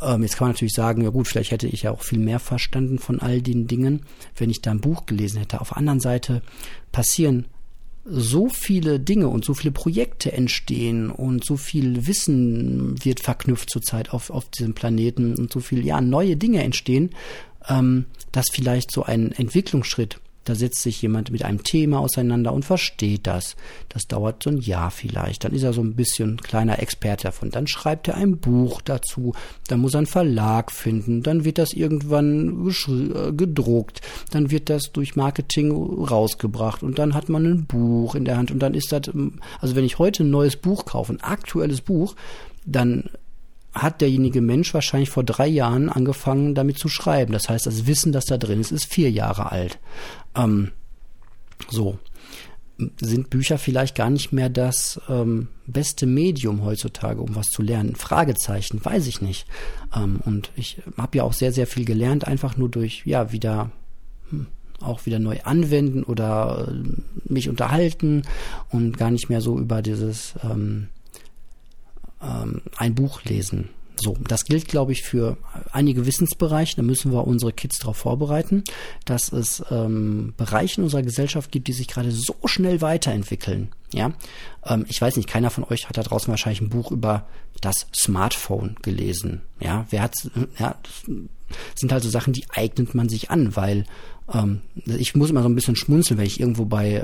Ähm, 0.00 0.22
jetzt 0.22 0.36
kann 0.36 0.46
man 0.46 0.54
natürlich 0.54 0.74
sagen, 0.74 1.02
ja 1.02 1.10
gut, 1.10 1.28
vielleicht 1.28 1.50
hätte 1.50 1.66
ich 1.68 1.82
ja 1.82 1.92
auch 1.92 2.02
viel 2.02 2.18
mehr 2.18 2.38
verstanden 2.38 2.98
von 2.98 3.20
all 3.20 3.42
den 3.42 3.66
Dingen, 3.66 4.02
wenn 4.36 4.50
ich 4.50 4.62
da 4.62 4.70
ein 4.70 4.80
Buch 4.80 5.06
gelesen 5.06 5.38
hätte. 5.38 5.60
Auf 5.60 5.70
der 5.70 5.78
anderen 5.78 6.00
Seite 6.00 6.42
passieren 6.90 7.46
so 8.04 8.48
viele 8.48 8.98
Dinge 8.98 9.28
und 9.28 9.44
so 9.44 9.54
viele 9.54 9.70
Projekte 9.70 10.32
entstehen 10.32 11.10
und 11.10 11.44
so 11.44 11.56
viel 11.56 12.06
Wissen 12.06 13.04
wird 13.04 13.20
verknüpft 13.20 13.70
zurzeit 13.70 14.12
auf, 14.12 14.30
auf 14.30 14.48
diesem 14.48 14.74
Planeten 14.74 15.36
und 15.36 15.52
so 15.52 15.60
viel, 15.60 15.86
ja, 15.86 16.00
neue 16.00 16.36
Dinge 16.36 16.64
entstehen, 16.64 17.10
ähm, 17.68 18.06
dass 18.32 18.46
vielleicht 18.50 18.90
so 18.90 19.04
ein 19.04 19.30
Entwicklungsschritt 19.30 20.20
da 20.44 20.54
setzt 20.54 20.82
sich 20.82 21.00
jemand 21.02 21.30
mit 21.30 21.44
einem 21.44 21.62
Thema 21.62 22.00
auseinander 22.00 22.52
und 22.52 22.64
versteht 22.64 23.26
das. 23.26 23.56
Das 23.88 24.06
dauert 24.06 24.42
so 24.42 24.50
ein 24.50 24.58
Jahr 24.58 24.90
vielleicht. 24.90 25.44
Dann 25.44 25.52
ist 25.52 25.62
er 25.62 25.72
so 25.72 25.82
ein 25.82 25.94
bisschen 25.94 26.38
kleiner 26.38 26.80
Experte 26.80 27.24
davon. 27.24 27.50
Dann 27.50 27.66
schreibt 27.66 28.08
er 28.08 28.16
ein 28.16 28.38
Buch 28.38 28.80
dazu. 28.80 29.34
Dann 29.68 29.80
muss 29.80 29.94
er 29.94 29.98
einen 29.98 30.06
Verlag 30.06 30.72
finden. 30.72 31.22
Dann 31.22 31.44
wird 31.44 31.58
das 31.58 31.72
irgendwann 31.72 32.68
äh, 32.68 33.32
gedruckt. 33.32 34.00
Dann 34.30 34.50
wird 34.50 34.68
das 34.68 34.92
durch 34.92 35.14
Marketing 35.14 35.70
rausgebracht. 35.72 36.82
Und 36.82 36.98
dann 36.98 37.14
hat 37.14 37.28
man 37.28 37.46
ein 37.46 37.66
Buch 37.66 38.14
in 38.14 38.24
der 38.24 38.36
Hand. 38.36 38.50
Und 38.50 38.58
dann 38.58 38.74
ist 38.74 38.92
das, 38.92 39.08
ähm, 39.08 39.40
also 39.60 39.76
wenn 39.76 39.84
ich 39.84 39.98
heute 39.98 40.24
ein 40.24 40.30
neues 40.30 40.56
Buch 40.56 40.84
kaufe, 40.84 41.12
ein 41.12 41.20
aktuelles 41.20 41.80
Buch, 41.80 42.16
dann 42.64 43.10
hat 43.72 44.00
derjenige 44.00 44.40
Mensch 44.40 44.74
wahrscheinlich 44.74 45.10
vor 45.10 45.24
drei 45.24 45.46
Jahren 45.46 45.88
angefangen, 45.88 46.54
damit 46.54 46.78
zu 46.78 46.88
schreiben. 46.88 47.32
Das 47.32 47.48
heißt, 47.48 47.66
das 47.66 47.86
Wissen, 47.86 48.12
das 48.12 48.26
da 48.26 48.36
drin 48.36 48.60
ist, 48.60 48.72
ist 48.72 48.84
vier 48.84 49.10
Jahre 49.10 49.50
alt. 49.50 49.78
Ähm, 50.36 50.72
so. 51.68 51.98
Sind 53.00 53.30
Bücher 53.30 53.58
vielleicht 53.58 53.94
gar 53.94 54.10
nicht 54.10 54.32
mehr 54.32 54.48
das 54.48 55.00
ähm, 55.08 55.48
beste 55.66 56.06
Medium 56.06 56.64
heutzutage, 56.64 57.20
um 57.20 57.36
was 57.36 57.46
zu 57.46 57.62
lernen? 57.62 57.94
Fragezeichen, 57.94 58.84
weiß 58.84 59.06
ich 59.06 59.20
nicht. 59.20 59.46
Ähm, 59.94 60.20
und 60.24 60.50
ich 60.56 60.82
habe 60.96 61.18
ja 61.18 61.22
auch 61.22 61.32
sehr, 61.32 61.52
sehr 61.52 61.66
viel 61.66 61.84
gelernt, 61.84 62.26
einfach 62.26 62.56
nur 62.56 62.68
durch, 62.68 63.02
ja, 63.04 63.30
wieder 63.30 63.70
hm, 64.30 64.48
auch 64.80 65.06
wieder 65.06 65.18
neu 65.18 65.38
anwenden 65.44 66.02
oder 66.02 66.68
äh, 66.68 67.32
mich 67.32 67.48
unterhalten 67.48 68.22
und 68.70 68.98
gar 68.98 69.10
nicht 69.10 69.28
mehr 69.28 69.40
so 69.40 69.58
über 69.58 69.80
dieses 69.80 70.34
ähm, 70.42 70.88
ähm, 72.22 72.62
ein 72.76 72.94
Buch 72.94 73.24
lesen. 73.24 73.68
So, 73.96 74.16
das 74.26 74.44
gilt, 74.44 74.68
glaube 74.68 74.92
ich, 74.92 75.02
für 75.02 75.36
einige 75.70 76.06
Wissensbereiche. 76.06 76.76
Da 76.76 76.82
müssen 76.82 77.12
wir 77.12 77.26
unsere 77.26 77.52
Kids 77.52 77.78
darauf 77.78 77.98
vorbereiten, 77.98 78.64
dass 79.04 79.32
es 79.32 79.62
ähm, 79.70 80.34
Bereiche 80.36 80.80
in 80.80 80.84
unserer 80.84 81.02
Gesellschaft 81.02 81.52
gibt, 81.52 81.68
die 81.68 81.72
sich 81.72 81.88
gerade 81.88 82.10
so 82.10 82.34
schnell 82.46 82.80
weiterentwickeln. 82.80 83.68
Ja, 83.92 84.12
ähm, 84.64 84.84
ich 84.88 85.00
weiß 85.00 85.16
nicht, 85.16 85.28
keiner 85.28 85.50
von 85.50 85.64
euch 85.64 85.88
hat 85.88 85.96
da 85.96 86.02
draußen 86.02 86.30
wahrscheinlich 86.30 86.60
ein 86.60 86.70
Buch 86.70 86.90
über 86.90 87.26
das 87.60 87.86
Smartphone 87.94 88.76
gelesen. 88.82 89.42
Ja, 89.60 89.86
wer 89.90 90.02
hat, 90.02 90.14
ja, 90.58 90.76
das 90.82 91.80
sind 91.80 91.92
halt 91.92 92.02
so 92.02 92.08
Sachen, 92.08 92.32
die 92.32 92.44
eignet 92.50 92.94
man 92.94 93.08
sich 93.08 93.30
an, 93.30 93.56
weil 93.56 93.84
ähm, 94.32 94.60
ich 94.86 95.14
muss 95.14 95.30
immer 95.30 95.42
so 95.42 95.48
ein 95.48 95.54
bisschen 95.54 95.76
schmunzeln, 95.76 96.18
wenn 96.18 96.26
ich 96.26 96.40
irgendwo 96.40 96.64
bei 96.64 96.92
äh, 96.92 97.00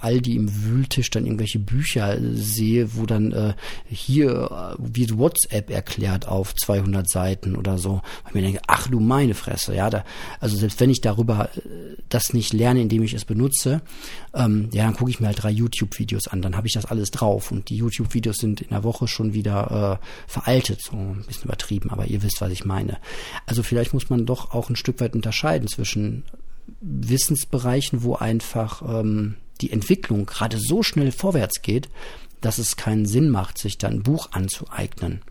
Aldi 0.00 0.36
im 0.36 0.64
Wühltisch 0.64 1.10
dann 1.10 1.24
irgendwelche 1.24 1.58
Bücher 1.58 2.18
sehe, 2.34 2.94
wo 2.96 3.06
dann 3.06 3.32
äh, 3.32 3.54
hier 3.86 4.76
äh, 4.78 4.94
wird 4.94 5.18
WhatsApp 5.18 5.70
erklärt 5.70 6.28
auf 6.28 6.54
200 6.54 7.08
Seiten 7.08 7.56
oder 7.56 7.78
so. 7.78 8.02
Weil 8.22 8.28
ich 8.28 8.34
mir 8.34 8.42
denke, 8.42 8.60
ach 8.66 8.88
du 8.88 9.00
meine 9.00 9.34
Fresse, 9.34 9.74
ja, 9.74 9.90
da, 9.90 10.04
also 10.40 10.56
selbst 10.56 10.80
wenn 10.80 10.90
ich 10.90 11.00
darüber 11.00 11.48
äh, 11.56 11.60
das 12.08 12.32
nicht 12.32 12.52
lerne, 12.52 12.82
indem 12.82 13.02
ich 13.02 13.14
es 13.14 13.24
benutze, 13.24 13.80
ähm, 14.34 14.68
ja, 14.72 14.84
dann 14.84 14.94
gucke 14.94 15.10
ich 15.10 15.20
mir 15.20 15.28
halt 15.28 15.42
drei 15.42 15.50
YouTube-Videos 15.50 16.27
an, 16.32 16.42
dann 16.42 16.56
habe 16.56 16.66
ich 16.66 16.74
das 16.74 16.86
alles 16.86 17.10
drauf 17.10 17.50
und 17.50 17.68
die 17.68 17.76
YouTube-Videos 17.76 18.36
sind 18.36 18.60
in 18.60 18.68
der 18.70 18.84
Woche 18.84 19.08
schon 19.08 19.34
wieder 19.34 20.00
äh, 20.00 20.30
veraltet, 20.30 20.82
so 20.82 20.96
ein 20.96 21.24
bisschen 21.26 21.44
übertrieben, 21.44 21.90
aber 21.90 22.06
ihr 22.06 22.22
wisst, 22.22 22.40
was 22.40 22.52
ich 22.52 22.64
meine. 22.64 22.98
Also 23.46 23.62
vielleicht 23.62 23.94
muss 23.94 24.10
man 24.10 24.26
doch 24.26 24.52
auch 24.52 24.70
ein 24.70 24.76
Stück 24.76 25.00
weit 25.00 25.14
unterscheiden 25.14 25.68
zwischen 25.68 26.24
Wissensbereichen, 26.80 28.02
wo 28.02 28.14
einfach 28.14 28.82
ähm, 28.82 29.36
die 29.60 29.72
Entwicklung 29.72 30.26
gerade 30.26 30.58
so 30.58 30.82
schnell 30.82 31.12
vorwärts 31.12 31.62
geht, 31.62 31.88
dass 32.40 32.58
es 32.58 32.76
keinen 32.76 33.06
Sinn 33.06 33.30
macht, 33.30 33.58
sich 33.58 33.78
dann 33.78 33.94
ein 33.94 34.02
Buch 34.02 34.30
anzueignen 34.32 35.22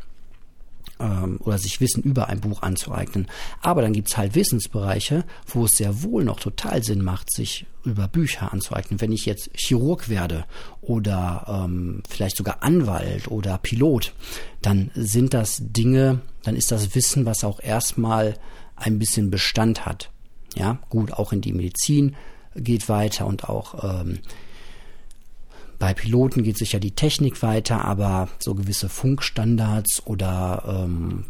ähm, 1.00 1.40
oder 1.44 1.58
sich 1.58 1.80
Wissen 1.82 2.04
über 2.04 2.28
ein 2.28 2.42
Buch 2.42 2.62
anzueignen. 2.62 3.28
Aber 3.62 3.82
dann 3.82 3.94
gibt's 3.94 4.18
halt 4.18 4.36
Wissensbereiche, 4.36 5.26
wo 5.48 5.66
es 5.66 5.72
sehr 5.72 6.04
wohl 6.04 6.24
noch 6.24 6.40
total 6.40 6.84
Sinn 6.84 7.04
macht, 7.04 7.32
sich 7.32 7.66
über 7.84 8.08
Bücher 8.08 8.52
anzueignen. 8.52 9.02
Wenn 9.02 9.12
ich 9.12 9.26
jetzt 9.26 9.50
Chirurg 9.56 10.10
werde 10.10 10.46
oder 10.82 11.46
ähm, 11.66 12.04
vielleicht 12.08 12.38
sogar 12.38 12.64
Anwalt 12.64 13.30
oder 13.30 13.58
Pilot, 13.58 14.14
dann 14.62 14.92
sind 14.94 15.34
das 15.34 15.60
Dinge, 15.62 16.22
dann 16.44 16.56
ist 16.56 16.72
das 16.72 16.96
Wissen, 16.96 17.26
was 17.26 17.44
auch 17.44 17.60
erstmal 17.62 18.36
ein 18.76 19.00
bisschen 19.00 19.32
Bestand 19.32 19.86
hat. 19.86 20.12
Ja, 20.56 20.80
gut, 20.90 21.14
auch 21.14 21.34
in 21.34 21.42
die 21.42 21.54
Medizin 21.54 22.16
geht 22.56 22.90
weiter 22.90 23.28
und 23.28 23.48
auch 23.48 24.02
ähm, 24.02 24.20
bei 25.80 25.94
Piloten 25.94 26.44
geht 26.44 26.58
sicher 26.58 26.80
die 26.80 26.92
Technik 26.92 27.42
weiter, 27.44 27.86
aber 27.86 28.30
so 28.40 28.56
gewisse 28.56 28.90
Funkstandards 28.90 30.04
oder 30.06 30.86
ähm, 30.86 31.26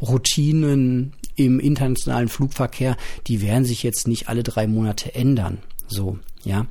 Routinen 0.00 1.14
im 1.34 1.60
internationalen 1.60 2.28
Flugverkehr, 2.28 2.96
die 3.26 3.40
werden 3.40 3.64
sich 3.64 3.82
jetzt 3.82 4.08
nicht 4.08 4.28
alle 4.28 4.42
drei 4.42 4.66
Monate 4.66 5.14
ändern. 5.14 5.58
So, 5.86 6.18
ja. 6.44 6.66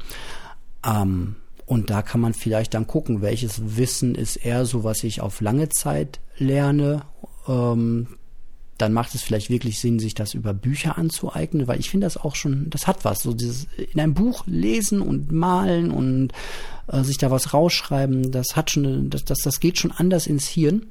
Ähm, 0.86 1.36
und 1.66 1.90
da 1.90 2.02
kann 2.02 2.22
man 2.22 2.34
vielleicht 2.34 2.74
dann 2.74 2.88
gucken, 2.88 3.22
welches 3.22 3.78
Wissen 3.78 4.16
ist 4.16 4.38
eher 4.38 4.66
so, 4.66 4.84
was 4.84 5.04
ich 5.04 5.22
auf 5.22 5.42
lange 5.42 5.70
Zeit 5.70 6.20
lerne, 6.38 7.04
ähm, 7.48 8.17
dann 8.78 8.94
macht 8.94 9.16
es 9.16 9.22
vielleicht 9.22 9.50
wirklich 9.50 9.80
Sinn, 9.80 10.00
sich 10.00 10.14
das 10.14 10.34
über 10.34 10.54
Bücher 10.54 10.98
anzueignen, 10.98 11.68
weil 11.68 11.80
ich 11.80 11.90
finde 11.90 12.06
das 12.06 12.18
auch 12.18 12.36
schon, 12.36 12.70
das 12.70 12.88
hat 12.88 13.06
was. 13.06 13.24
So 13.24 13.34
dieses 13.34 13.68
in 13.94 14.00
einem 14.00 14.14
Buch 14.14 14.44
lesen 14.46 15.02
und 15.02 15.32
malen 15.32 15.92
und 15.92 16.32
äh, 16.88 17.04
sich 17.04 17.18
da 17.18 17.32
was 17.32 17.54
rausschreiben, 17.54 18.32
das 18.32 18.56
hat 18.56 18.72
schon, 18.72 19.10
das, 19.10 19.26
das, 19.26 19.40
das 19.40 19.60
geht 19.60 19.78
schon 19.78 19.92
anders 19.92 20.28
ins 20.28 20.48
Hirn 20.48 20.88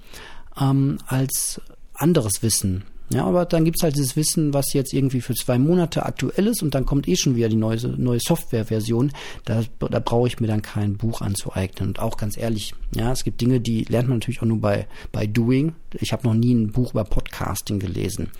ähm, 0.60 0.98
als 1.06 1.60
anderes 1.94 2.42
Wissen. 2.42 2.84
Ja, 3.08 3.24
aber 3.24 3.44
dann 3.44 3.64
gibt's 3.64 3.84
halt 3.84 3.96
dieses 3.96 4.16
Wissen, 4.16 4.52
was 4.52 4.72
jetzt 4.72 4.92
irgendwie 4.92 5.20
für 5.20 5.34
zwei 5.34 5.58
Monate 5.58 6.04
aktuell 6.04 6.48
ist 6.48 6.62
und 6.62 6.74
dann 6.74 6.84
kommt 6.84 7.06
eh 7.06 7.14
schon 7.16 7.36
wieder 7.36 7.48
die 7.48 7.56
neue, 7.56 7.78
neue 7.96 8.18
Softwareversion. 8.18 9.12
Da, 9.44 9.62
da 9.78 10.00
brauche 10.00 10.26
ich 10.26 10.40
mir 10.40 10.48
dann 10.48 10.62
kein 10.62 10.96
Buch 10.96 11.20
anzueignen. 11.20 11.90
Und 11.90 12.00
auch 12.00 12.16
ganz 12.16 12.36
ehrlich, 12.36 12.74
ja, 12.94 13.12
es 13.12 13.22
gibt 13.22 13.40
Dinge, 13.40 13.60
die 13.60 13.84
lernt 13.84 14.08
man 14.08 14.18
natürlich 14.18 14.42
auch 14.42 14.46
nur 14.46 14.60
bei, 14.60 14.88
bei 15.12 15.26
Doing. 15.28 15.74
Ich 15.92 16.12
habe 16.12 16.26
noch 16.26 16.34
nie 16.34 16.52
ein 16.52 16.72
Buch 16.72 16.92
über 16.92 17.04
Podcasting 17.04 17.78
gelesen. 17.78 18.30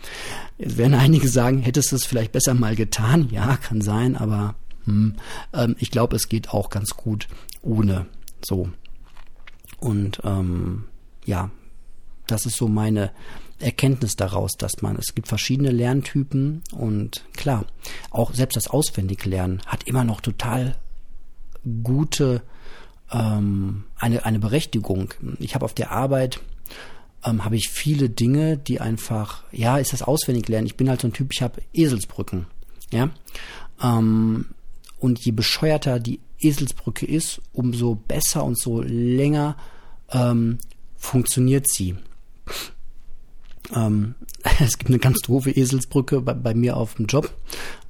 Jetzt 0.58 0.76
werden 0.76 0.94
einige 0.94 1.28
sagen, 1.28 1.60
hättest 1.60 1.92
du 1.92 1.96
es 1.96 2.04
vielleicht 2.04 2.32
besser 2.32 2.54
mal 2.54 2.74
getan? 2.74 3.28
Ja, 3.30 3.56
kann 3.56 3.80
sein, 3.80 4.16
aber 4.16 4.56
hm, 4.84 5.14
ähm, 5.52 5.76
ich 5.78 5.92
glaube, 5.92 6.16
es 6.16 6.28
geht 6.28 6.50
auch 6.50 6.70
ganz 6.70 6.90
gut 6.96 7.28
ohne 7.62 8.06
so. 8.44 8.68
Und 9.78 10.20
ähm, 10.24 10.84
ja, 11.24 11.50
das 12.26 12.46
ist 12.46 12.56
so 12.56 12.66
meine 12.66 13.12
Erkenntnis 13.58 14.16
daraus, 14.16 14.52
dass 14.58 14.82
man, 14.82 14.96
es 14.96 15.14
gibt 15.14 15.28
verschiedene 15.28 15.70
Lerntypen 15.70 16.62
und 16.72 17.24
klar, 17.34 17.64
auch 18.10 18.34
selbst 18.34 18.56
das 18.56 18.68
Auswendiglernen 18.68 19.62
hat 19.66 19.84
immer 19.84 20.04
noch 20.04 20.20
total 20.20 20.76
gute, 21.82 22.42
ähm, 23.10 23.84
eine, 23.96 24.24
eine 24.24 24.38
Berechtigung. 24.38 25.14
Ich 25.38 25.54
habe 25.54 25.64
auf 25.64 25.74
der 25.74 25.90
Arbeit, 25.90 26.40
ähm, 27.24 27.44
habe 27.44 27.56
ich 27.56 27.70
viele 27.70 28.10
Dinge, 28.10 28.58
die 28.58 28.80
einfach, 28.80 29.44
ja, 29.52 29.78
ist 29.78 29.92
das 29.92 30.02
Auswendiglernen. 30.02 30.66
Ich 30.66 30.76
bin 30.76 30.88
halt 30.88 31.00
so 31.00 31.08
ein 31.08 31.12
Typ, 31.12 31.30
ich 31.32 31.42
habe 31.42 31.62
Eselsbrücken, 31.72 32.46
ja. 32.90 33.10
Ähm, 33.82 34.46
und 34.98 35.24
je 35.24 35.32
bescheuerter 35.32 36.00
die 36.00 36.20
Eselsbrücke 36.40 37.06
ist, 37.06 37.40
umso 37.52 37.94
besser 37.94 38.44
und 38.44 38.58
so 38.58 38.82
länger 38.82 39.56
ähm, 40.10 40.58
funktioniert 40.96 41.68
sie. 41.70 41.96
Ähm, 43.74 44.14
es 44.60 44.78
gibt 44.78 44.90
eine 44.90 44.98
ganz 44.98 45.20
doofe 45.20 45.50
Eselsbrücke 45.50 46.20
bei, 46.20 46.34
bei 46.34 46.54
mir 46.54 46.76
auf 46.76 46.94
dem 46.94 47.06
Job. 47.06 47.32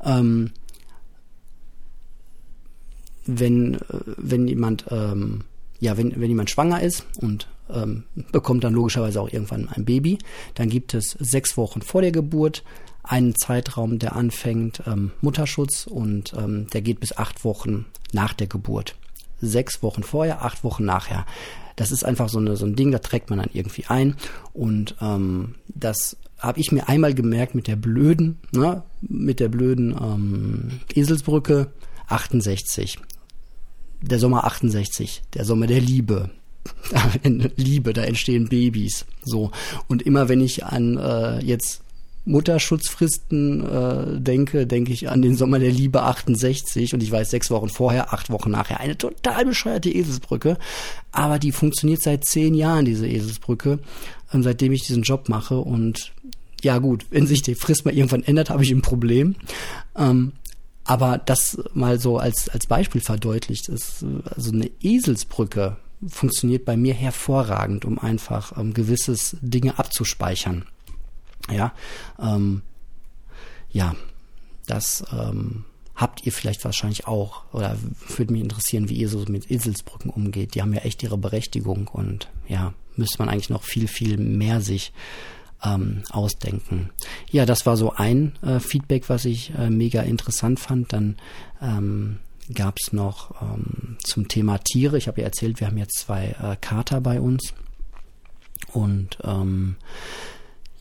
Ähm, 0.05 0.53
wenn, 3.27 3.75
äh, 3.75 3.79
wenn 4.17 4.49
jemand, 4.49 4.87
ähm, 4.91 5.45
ja, 5.81 5.97
wenn, 5.97 6.19
wenn 6.21 6.29
jemand 6.29 6.51
schwanger 6.51 6.81
ist 6.83 7.05
und 7.21 7.49
ähm, 7.69 8.05
bekommt 8.33 8.65
dann 8.65 8.73
logischerweise 8.73 9.21
auch 9.21 9.31
irgendwann 9.31 9.69
ein 9.69 9.85
Baby, 9.85 10.19
dann 10.55 10.69
gibt 10.69 10.95
es 10.95 11.17
sechs 11.19 11.57
Wochen 11.57 11.83
vor 11.83 12.01
der 12.01 12.13
Geburt 12.13 12.63
einen 13.03 13.37
Zeitraum, 13.37 13.99
der 13.99 14.17
anfängt 14.17 14.83
ähm, 14.87 15.13
Mutterschutz 15.21 15.87
und 15.87 16.35
ähm, 16.37 16.69
der 16.73 16.83
geht 16.83 17.01
bis 17.01 17.17
acht 17.17 17.45
Wochen 17.45 17.87
nach 18.13 18.35
der 18.35 18.47
Geburt. 18.47 18.97
Sechs 19.41 19.83
Wochen 19.83 20.03
vorher, 20.03 20.43
acht 20.43 20.65
Wochen 20.65 20.85
nachher. 20.85 21.27
Das 21.77 21.93
ist 21.93 22.05
einfach 22.05 22.29
so, 22.29 22.39
eine, 22.39 22.57
so 22.57 22.67
ein 22.67 22.75
Ding, 22.75 22.91
da 22.91 22.99
trägt 22.99 23.31
man 23.31 23.39
dann 23.39 23.51
irgendwie 23.53 23.85
ein 23.87 24.17
und 24.53 24.97
ähm, 25.01 25.55
das 25.69 26.17
habe 26.39 26.61
ich 26.61 26.73
mir 26.73 26.89
einmal 26.89 27.15
gemerkt 27.15 27.55
mit 27.55 27.67
der 27.67 27.77
blöden, 27.77 28.39
ne, 28.53 28.83
mit 29.01 29.41
der 29.41 29.49
blöden 29.49 29.93
ähm, 29.93 30.81
Eselsbrücke 30.95 31.71
68 32.09 32.99
der 34.01 34.19
Sommer 34.19 34.45
68, 34.45 35.23
der 35.35 35.45
Sommer 35.45 35.67
der 35.67 35.81
Liebe. 35.81 36.31
Liebe, 37.57 37.93
da 37.93 38.03
entstehen 38.03 38.49
Babys. 38.49 39.07
So. 39.23 39.51
Und 39.89 40.03
immer 40.03 40.29
wenn 40.29 40.41
ich 40.41 40.65
an 40.65 40.97
äh, 40.97 41.45
jetzt 41.45 41.83
Mutterschutzfristen 42.27 43.65
äh, 43.65 44.21
denke, 44.21 44.67
denke 44.67 44.93
ich 44.93 45.09
an 45.09 45.23
den 45.23 45.37
Sommer 45.37 45.59
der 45.59 45.71
Liebe 45.71 46.03
68 46.03 46.93
und 46.93 47.03
ich 47.03 47.11
weiß 47.11 47.31
sechs 47.31 47.51
Wochen 47.51 47.69
vorher, 47.69 48.13
acht 48.13 48.31
Wochen 48.31 48.51
nachher. 48.51 48.81
Eine 48.81 48.99
total 48.99 49.47
bescheuerte 49.47 49.89
Eselsbrücke, 49.89 50.59
aber 51.13 51.39
die 51.39 51.53
funktioniert 51.53 52.03
seit 52.03 52.25
zehn 52.25 52.55
Jahren, 52.55 52.85
diese 52.85 53.07
Eselsbrücke, 53.09 53.79
ähm, 54.35 54.43
seitdem 54.43 54.73
ich 54.73 54.87
diesen 54.87 55.03
Job 55.03 55.29
mache 55.29 55.57
und 55.57 56.13
ja 56.63 56.79
gut, 56.79 57.07
wenn 57.11 57.27
sich 57.27 57.43
die 57.43 57.55
Frist 57.55 57.85
mal 57.85 57.95
irgendwann 57.95 58.25
ändert, 58.25 58.51
habe 58.51 58.65
ich 58.65 58.71
ein 58.73 58.83
Problem. 58.83 59.37
Ähm, 59.97 60.33
aber 60.85 61.19
das 61.19 61.59
mal 61.75 61.99
so 61.99 62.19
als, 62.19 62.49
als 62.49 62.67
Beispiel 62.67 63.01
verdeutlicht 63.01 63.69
ist, 63.69 64.05
also 64.25 64.53
eine 64.53 64.71
Eselsbrücke 64.81 65.77
funktioniert 66.09 66.65
bei 66.65 66.77
mir 66.77 66.95
hervorragend, 66.95 67.85
um 67.85 67.99
einfach 67.99 68.57
ähm, 68.59 68.73
gewisses 68.75 69.37
Dinge 69.41 69.79
abzuspeichern. 69.79 70.65
Ja, 71.51 71.73
ähm, 72.21 72.63
ja, 73.71 73.95
das 74.67 75.05
ähm, 75.13 75.65
habt 75.95 76.27
ihr 76.27 76.33
vielleicht 76.33 76.65
wahrscheinlich 76.65 77.07
auch 77.07 77.45
oder 77.53 77.77
würde 78.17 78.33
mich 78.33 78.43
interessieren, 78.43 78.89
wie 78.89 78.97
ihr 78.97 79.09
so 79.09 79.25
mit 79.29 79.51
Eselsbrücken 79.51 80.11
umgeht. 80.11 80.55
Die 80.55 80.63
haben 80.63 80.75
ja 80.75 80.81
echt 80.81 81.03
ihre 81.03 81.19
Berechtigung 81.19 81.89
und 81.89 82.29
ja, 82.49 82.75
müsste 82.97 83.19
man 83.19 83.29
eigentlich 83.29 83.51
noch 83.51 83.63
viel, 83.63 83.89
viel 83.89 84.19
mehr 84.19 84.61
sich 84.61 84.93
ähm, 85.65 86.03
ausdenken. 86.11 86.91
Ja, 87.31 87.47
das 87.47 87.67
war 87.67 87.77
so 87.77 87.93
ein 87.93 88.37
äh, 88.43 88.61
Feedback, 88.61 89.09
was 89.09 89.25
ich 89.25 89.53
äh, 89.55 89.71
mega 89.71 90.03
interessant 90.03 90.61
fand. 90.61 90.93
Dann 90.93 91.17
ähm, 91.63 92.19
gab 92.53 92.77
es 92.79 92.93
noch 92.93 93.41
ähm, 93.41 93.97
zum 94.05 94.29
Thema 94.29 94.59
Tiere. 94.59 94.99
Ich 94.99 95.09
habe 95.09 95.21
ja 95.21 95.27
erzählt, 95.27 95.61
wir 95.61 95.67
haben 95.67 95.79
jetzt 95.79 95.99
zwei 95.99 96.37
äh, 96.41 96.57
Kater 96.61 97.01
bei 97.01 97.21
uns. 97.21 97.55
Und 98.73 99.19
ähm, 99.25 99.77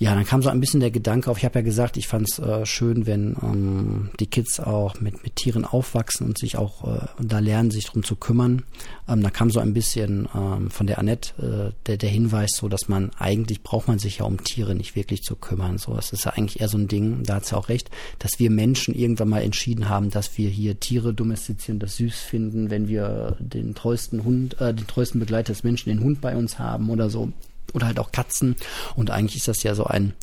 ja, 0.05 0.13
dann 0.13 0.23
kam 0.23 0.43
so 0.43 0.49
ein 0.49 0.59
bisschen 0.59 0.81
der 0.81 0.91
Gedanke 0.91 1.31
auf, 1.31 1.39
ich 1.39 1.45
habe 1.45 1.57
ja 1.57 1.63
gesagt, 1.63 1.97
ich 1.97 2.07
fand 2.07 2.29
es 2.29 2.37
äh, 2.37 2.63
schön, 2.67 3.07
wenn 3.07 3.35
ähm, 3.41 4.11
die 4.19 4.27
Kids 4.27 4.59
auch 4.59 5.01
mit, 5.01 5.23
mit 5.23 5.35
Tieren 5.35 5.65
aufwachsen 5.65 6.27
und 6.27 6.37
sich 6.37 6.59
auch 6.59 6.83
äh, 6.83 7.07
da 7.19 7.39
lernen, 7.39 7.71
sich 7.71 7.85
drum 7.85 8.03
zu 8.03 8.15
kümmern. 8.15 8.61
Ähm, 9.07 9.23
da 9.23 9.31
kam 9.31 9.49
so 9.49 9.59
ein 9.59 9.73
bisschen 9.73 10.29
ähm, 10.35 10.69
von 10.69 10.85
der 10.85 10.99
Annette 10.99 11.71
äh, 11.73 11.87
der, 11.87 11.97
der 11.97 12.09
Hinweis, 12.09 12.51
so 12.55 12.69
dass 12.69 12.87
man 12.87 13.09
eigentlich 13.17 13.63
braucht 13.63 13.87
man 13.87 13.97
sich 13.97 14.19
ja 14.19 14.25
um 14.25 14.43
Tiere 14.43 14.75
nicht 14.75 14.95
wirklich 14.95 15.23
zu 15.23 15.35
kümmern. 15.35 15.79
So, 15.79 15.97
es 15.97 16.13
ist 16.13 16.25
ja 16.25 16.33
eigentlich 16.33 16.61
eher 16.61 16.67
so 16.67 16.77
ein 16.77 16.87
Ding, 16.87 17.23
da 17.23 17.37
hat 17.37 17.47
sie 17.47 17.57
auch 17.57 17.69
recht, 17.69 17.89
dass 18.19 18.37
wir 18.37 18.51
Menschen 18.51 18.93
irgendwann 18.93 19.29
mal 19.29 19.41
entschieden 19.41 19.89
haben, 19.89 20.11
dass 20.11 20.37
wir 20.37 20.49
hier 20.49 20.79
Tiere 20.79 21.15
domestizieren, 21.15 21.79
das 21.79 21.95
süß 21.95 22.19
finden, 22.19 22.69
wenn 22.69 22.87
wir 22.87 23.37
den 23.39 23.73
treuesten 23.73 24.23
Hund, 24.23 24.61
äh, 24.61 24.71
den 24.71 24.85
treuesten 24.85 25.19
Begleiter 25.19 25.53
des 25.53 25.63
Menschen, 25.63 25.89
den 25.89 26.01
Hund 26.01 26.21
bei 26.21 26.35
uns 26.35 26.59
haben 26.59 26.91
oder 26.91 27.09
so 27.09 27.33
oder 27.75 27.87
halt 27.87 27.99
auch 27.99 28.11
Katzen. 28.11 28.55
Und 28.95 29.11
eigentlich 29.11 29.37
ist 29.37 29.47
das 29.47 29.63
ja 29.63 29.75
so 29.75 29.83
ein 29.83 30.13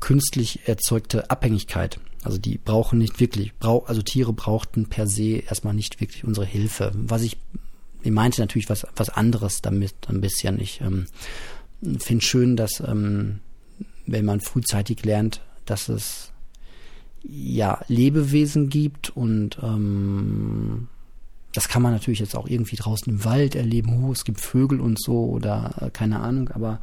künstlich 0.00 0.66
erzeugte 0.66 1.30
Abhängigkeit. 1.30 2.00
Also 2.24 2.38
die 2.38 2.58
brauchen 2.58 2.98
nicht 2.98 3.20
wirklich, 3.20 3.52
also 3.60 4.02
Tiere 4.02 4.32
brauchten 4.32 4.86
per 4.86 5.06
se 5.06 5.38
erstmal 5.38 5.74
nicht 5.74 6.00
wirklich 6.00 6.24
unsere 6.24 6.46
Hilfe. 6.46 6.92
Was 6.94 7.22
ich, 7.22 7.36
ich 8.02 8.10
meinte 8.10 8.40
natürlich 8.40 8.68
was, 8.68 8.86
was 8.96 9.10
anderes 9.10 9.62
damit 9.62 9.94
ein 10.08 10.20
bisschen. 10.20 10.60
Ich 10.60 10.80
ähm, 10.80 11.06
finde 12.00 12.24
schön, 12.24 12.56
dass 12.56 12.80
ähm, 12.80 13.40
wenn 14.06 14.24
man 14.24 14.40
frühzeitig 14.40 15.04
lernt, 15.04 15.42
dass 15.64 15.88
es 15.88 16.32
ja 17.22 17.84
Lebewesen 17.88 18.68
gibt 18.68 19.10
und 19.10 19.58
ähm, 19.62 20.88
das 21.54 21.68
kann 21.68 21.82
man 21.82 21.92
natürlich 21.92 22.20
jetzt 22.20 22.36
auch 22.36 22.48
irgendwie 22.48 22.76
draußen 22.76 23.12
im 23.12 23.24
Wald 23.24 23.54
erleben. 23.54 24.04
Oh, 24.04 24.12
es 24.12 24.24
gibt 24.24 24.40
Vögel 24.40 24.80
und 24.80 25.00
so 25.00 25.24
oder 25.26 25.74
äh, 25.80 25.90
keine 25.90 26.20
Ahnung, 26.20 26.50
aber 26.50 26.80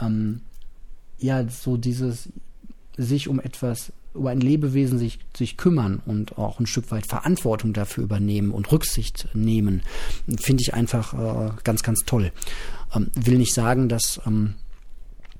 ähm, 0.00 0.42
ja, 1.18 1.48
so 1.48 1.76
dieses 1.76 2.28
sich 2.96 3.28
um 3.28 3.40
etwas, 3.40 3.92
um 4.12 4.26
ein 4.26 4.40
Lebewesen 4.40 4.98
sich, 4.98 5.18
sich 5.34 5.56
kümmern 5.56 6.02
und 6.04 6.36
auch 6.36 6.60
ein 6.60 6.66
Stück 6.66 6.90
weit 6.90 7.06
Verantwortung 7.06 7.72
dafür 7.72 8.04
übernehmen 8.04 8.50
und 8.50 8.70
Rücksicht 8.70 9.28
nehmen, 9.32 9.82
finde 10.38 10.62
ich 10.62 10.74
einfach 10.74 11.14
äh, 11.14 11.52
ganz, 11.64 11.82
ganz 11.82 12.00
toll. 12.00 12.32
Ähm, 12.94 13.10
will 13.14 13.38
nicht 13.38 13.54
sagen, 13.54 13.88
dass 13.88 14.20
ähm, 14.26 14.54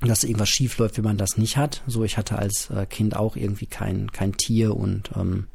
dass 0.07 0.23
irgendwas 0.23 0.49
schief 0.49 0.77
läuft, 0.79 0.97
wenn 0.97 1.05
man 1.05 1.17
das 1.17 1.37
nicht 1.37 1.55
hat. 1.55 1.81
So, 1.87 2.03
ich 2.03 2.17
hatte 2.17 2.37
als 2.37 2.69
äh, 2.69 2.85
Kind 2.85 3.15
auch 3.15 3.35
irgendwie 3.37 3.67
kein, 3.67 4.11
kein 4.11 4.33
Tier 4.33 4.75
und 4.75 5.11
ähm, 5.15 5.47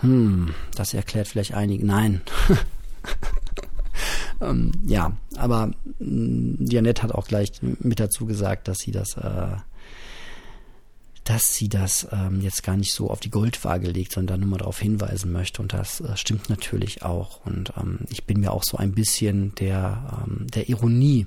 hm, 0.00 0.54
das 0.74 0.94
erklärt 0.94 1.28
vielleicht 1.28 1.54
einige. 1.54 1.86
Nein. 1.86 2.20
ähm, 4.40 4.72
ja, 4.86 5.16
aber 5.36 5.70
mm, 5.98 6.66
Janette 6.66 7.02
hat 7.02 7.12
auch 7.12 7.26
gleich 7.26 7.52
mit 7.62 8.00
dazu 8.00 8.26
gesagt, 8.26 8.68
dass 8.68 8.78
sie 8.78 8.92
das, 8.92 9.16
äh, 9.16 9.56
dass 11.24 11.54
sie 11.54 11.68
das 11.68 12.06
ähm, 12.12 12.40
jetzt 12.40 12.62
gar 12.62 12.76
nicht 12.76 12.92
so 12.92 13.10
auf 13.10 13.20
die 13.20 13.30
Goldwaage 13.30 13.88
legt, 13.88 14.12
sondern 14.12 14.40
nur 14.40 14.50
mal 14.50 14.58
darauf 14.58 14.78
hinweisen 14.78 15.32
möchte. 15.32 15.62
Und 15.62 15.72
das 15.72 16.00
äh, 16.00 16.16
stimmt 16.16 16.50
natürlich 16.50 17.02
auch. 17.02 17.44
Und 17.46 17.72
ähm, 17.76 18.00
ich 18.10 18.24
bin 18.24 18.40
mir 18.40 18.52
auch 18.52 18.64
so 18.64 18.76
ein 18.76 18.92
bisschen 18.92 19.54
der, 19.56 20.24
ähm, 20.26 20.46
der 20.48 20.68
Ironie 20.68 21.26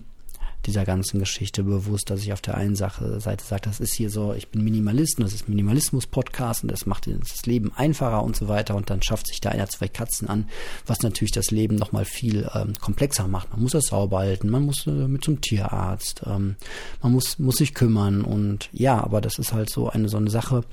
dieser 0.65 0.86
ganzen 0.86 1.19
Geschichte 1.19 1.63
bewusst, 1.63 2.10
dass 2.10 2.22
ich 2.22 2.34
auf 2.34 2.41
der 2.41 2.56
einen 2.56 2.76
Seite 2.76 3.19
sage, 3.19 3.62
das 3.62 3.80
ist 3.80 3.93
hier 3.93 4.10
so, 4.10 4.34
ich 4.34 4.50
bin 4.50 4.63
Minimalist 4.63 5.17
und 5.17 5.24
das 5.24 5.34
ist 5.34 5.48
Minimalismus-Podcast 5.48 6.63
und 6.63 6.72
das 6.72 6.86
macht 6.86 7.08
das 7.08 7.45
Leben 7.45 7.72
einfacher 7.76 8.24
und 8.24 8.36
so 8.36 8.48
weiter 8.48 8.76
und 8.76 8.89
dann 8.89 9.02
schafft 9.02 9.28
sich 9.28 9.39
da 9.39 9.50
einer 9.50 9.69
zwei 9.69 9.88
Katzen 9.88 10.28
an, 10.28 10.50
was 10.86 11.02
natürlich 11.02 11.32
das 11.32 11.52
Leben 11.52 11.76
nochmal 11.76 12.06
viel 12.06 12.50
ähm, 12.54 12.74
komplexer 12.80 13.28
macht. 13.28 13.52
Man 13.52 13.62
muss 13.62 13.72
das 13.72 13.86
sauber 13.86 14.19
halten, 14.19 14.50
man 14.50 14.63
muss 14.63 14.86
äh, 14.88 14.91
mit 14.91 15.24
zum 15.24 15.41
Tierarzt, 15.41 16.24
ähm, 16.26 16.56
man 17.02 17.13
muss, 17.13 17.39
muss 17.39 17.58
sich 17.58 17.74
kümmern 17.74 18.24
und 18.24 18.69
ja, 18.74 19.02
aber 19.02 19.22
das 19.22 19.39
ist 19.39 19.54
halt 19.54 19.69
so 19.69 19.89
eine, 19.89 20.10
so 20.10 20.17
eine 20.17 20.30
Sache, 20.30 20.63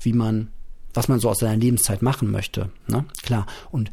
wie 0.00 0.12
man 0.12 0.48
was 0.92 1.08
man 1.08 1.20
so 1.20 1.30
aus 1.30 1.38
seiner 1.38 1.56
Lebenszeit 1.56 2.02
machen 2.02 2.32
möchte. 2.32 2.70
Ne? 2.88 3.04
Klar. 3.22 3.46
Und 3.70 3.92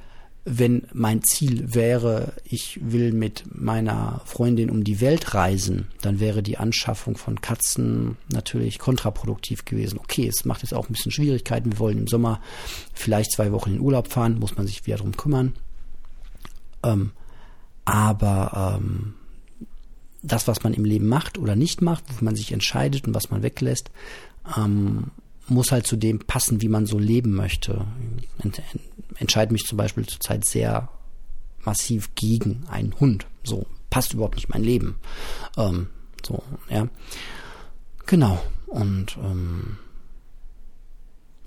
wenn 0.49 0.87
mein 0.93 1.21
Ziel 1.23 1.73
wäre, 1.73 2.31
ich 2.45 2.79
will 2.81 3.11
mit 3.11 3.43
meiner 3.53 4.21
Freundin 4.23 4.69
um 4.69 4.85
die 4.85 5.01
Welt 5.01 5.33
reisen, 5.33 5.87
dann 6.01 6.21
wäre 6.21 6.41
die 6.41 6.57
Anschaffung 6.57 7.17
von 7.17 7.41
Katzen 7.41 8.15
natürlich 8.31 8.79
kontraproduktiv 8.79 9.65
gewesen. 9.65 9.99
Okay, 9.99 10.25
es 10.25 10.45
macht 10.45 10.61
jetzt 10.61 10.73
auch 10.73 10.87
ein 10.87 10.93
bisschen 10.93 11.11
Schwierigkeiten. 11.11 11.73
Wir 11.73 11.79
wollen 11.79 11.97
im 11.97 12.07
Sommer 12.07 12.39
vielleicht 12.93 13.33
zwei 13.33 13.51
Wochen 13.51 13.73
in 13.73 13.81
Urlaub 13.81 14.07
fahren, 14.07 14.39
muss 14.39 14.55
man 14.55 14.67
sich 14.67 14.85
wieder 14.87 14.97
drum 14.97 15.17
kümmern. 15.17 15.53
Ähm, 16.81 17.11
aber 17.83 18.79
ähm, 18.79 19.15
das, 20.23 20.47
was 20.47 20.63
man 20.63 20.73
im 20.73 20.85
Leben 20.85 21.07
macht 21.07 21.37
oder 21.37 21.57
nicht 21.57 21.81
macht, 21.81 22.07
wofür 22.07 22.23
man 22.23 22.37
sich 22.37 22.53
entscheidet 22.53 23.05
und 23.05 23.13
was 23.13 23.31
man 23.31 23.43
weglässt, 23.43 23.91
ähm, 24.55 25.11
muss 25.49 25.71
halt 25.71 25.87
zu 25.87 25.95
dem 25.95 26.19
passen, 26.19 26.61
wie 26.61 26.69
man 26.69 26.85
so 26.85 26.99
leben 26.99 27.33
möchte. 27.33 27.85
Ich 28.43 29.21
entscheide 29.21 29.53
mich 29.53 29.65
zum 29.65 29.77
Beispiel 29.77 30.05
zurzeit 30.05 30.45
sehr 30.45 30.89
massiv 31.63 32.15
gegen 32.15 32.65
einen 32.69 32.99
Hund. 32.99 33.25
So 33.43 33.65
passt 33.89 34.13
überhaupt 34.13 34.35
nicht 34.35 34.49
mein 34.49 34.63
Leben. 34.63 34.97
Ähm, 35.57 35.87
so, 36.25 36.43
ja. 36.69 36.87
Genau. 38.05 38.41
Und 38.67 39.17
ähm, 39.23 39.77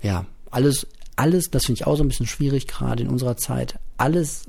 ja, 0.01 0.25
alles, 0.49 0.87
alles, 1.15 1.49
das 1.51 1.65
finde 1.65 1.81
ich 1.81 1.87
auch 1.87 1.95
so 1.95 2.03
ein 2.03 2.07
bisschen 2.07 2.27
schwierig, 2.27 2.67
gerade 2.67 3.03
in 3.03 3.09
unserer 3.09 3.37
Zeit, 3.37 3.79
alles 3.97 4.45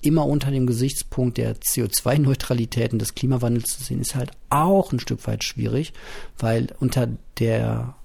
immer 0.00 0.26
unter 0.26 0.50
dem 0.50 0.66
Gesichtspunkt 0.66 1.38
der 1.38 1.56
CO2-Neutralität 1.56 2.92
und 2.92 2.98
des 2.98 3.14
Klimawandels 3.14 3.64
zu 3.64 3.82
sehen, 3.82 4.00
ist 4.00 4.14
halt 4.14 4.32
auch 4.50 4.92
ein 4.92 5.00
Stück 5.00 5.26
weit 5.26 5.44
schwierig, 5.44 5.92
weil 6.38 6.68
unter 6.78 7.08
der 7.38 7.96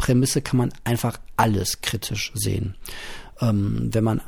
Prämisse 0.00 0.40
kann 0.40 0.56
man 0.56 0.72
einfach 0.82 1.20
alles 1.36 1.82
kritisch 1.82 2.32
sehen. 2.34 2.74
Ähm, 3.42 3.90
wenn 3.92 4.02
man 4.02 4.22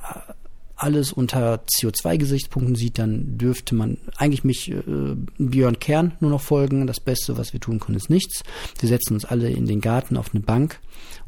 alles 0.76 1.14
unter 1.14 1.62
CO2-Gesichtspunkten 1.64 2.74
sieht, 2.74 2.98
dann 2.98 3.38
dürfte 3.38 3.74
man 3.74 3.96
eigentlich 4.16 4.44
mich 4.44 4.70
äh, 4.70 4.82
Björn 5.38 5.78
Kern 5.78 6.12
nur 6.20 6.30
noch 6.30 6.42
folgen. 6.42 6.86
Das 6.86 7.00
Beste, 7.00 7.38
was 7.38 7.54
wir 7.54 7.60
tun 7.60 7.80
können, 7.80 7.96
ist 7.96 8.10
nichts. 8.10 8.42
Wir 8.80 8.88
setzen 8.90 9.14
uns 9.14 9.24
alle 9.24 9.48
in 9.48 9.64
den 9.64 9.80
Garten 9.80 10.18
auf 10.18 10.34
eine 10.34 10.42
Bank 10.42 10.78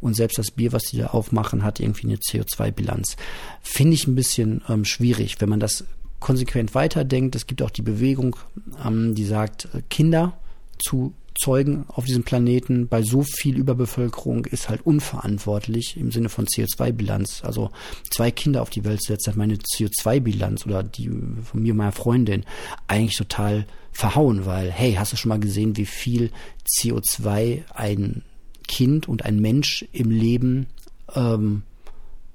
und 0.02 0.14
selbst 0.14 0.36
das 0.36 0.50
Bier, 0.50 0.72
was 0.72 0.82
die 0.84 0.98
da 0.98 1.06
aufmachen, 1.06 1.62
hat 1.62 1.80
irgendwie 1.80 2.08
eine 2.08 2.16
CO2-Bilanz. 2.16 3.16
Finde 3.62 3.94
ich 3.94 4.06
ein 4.06 4.14
bisschen 4.14 4.62
ähm, 4.68 4.84
schwierig, 4.84 5.40
wenn 5.40 5.48
man 5.48 5.60
das 5.60 5.84
konsequent 6.20 6.74
weiterdenkt. 6.74 7.34
Es 7.34 7.46
gibt 7.46 7.62
auch 7.62 7.70
die 7.70 7.82
Bewegung, 7.82 8.36
ähm, 8.84 9.14
die 9.14 9.24
sagt, 9.24 9.68
äh, 9.72 9.80
Kinder 9.88 10.36
zu 10.78 11.14
Zeugen 11.38 11.84
auf 11.88 12.04
diesem 12.04 12.22
Planeten 12.22 12.86
bei 12.86 13.02
so 13.02 13.22
viel 13.22 13.56
Überbevölkerung 13.56 14.44
ist 14.46 14.68
halt 14.68 14.86
unverantwortlich 14.86 15.96
im 15.96 16.12
Sinne 16.12 16.28
von 16.28 16.46
CO2-Bilanz. 16.46 17.42
Also 17.44 17.70
zwei 18.10 18.30
Kinder 18.30 18.62
auf 18.62 18.70
die 18.70 18.84
Welt 18.84 19.02
zu 19.02 19.12
setzen, 19.12 19.30
hat 19.30 19.36
meine 19.36 19.56
CO2-Bilanz 19.56 20.64
oder 20.64 20.82
die 20.82 21.08
von 21.08 21.62
mir 21.62 21.74
meiner 21.74 21.92
Freundin 21.92 22.44
eigentlich 22.86 23.16
total 23.16 23.66
verhauen, 23.90 24.46
weil, 24.46 24.70
hey, 24.70 24.94
hast 24.94 25.12
du 25.12 25.16
schon 25.16 25.30
mal 25.30 25.40
gesehen, 25.40 25.76
wie 25.76 25.86
viel 25.86 26.30
CO2 26.66 27.62
ein 27.74 28.22
Kind 28.66 29.08
und 29.08 29.24
ein 29.24 29.40
Mensch 29.40 29.84
im 29.92 30.10
Leben 30.10 30.66
ähm, 31.14 31.62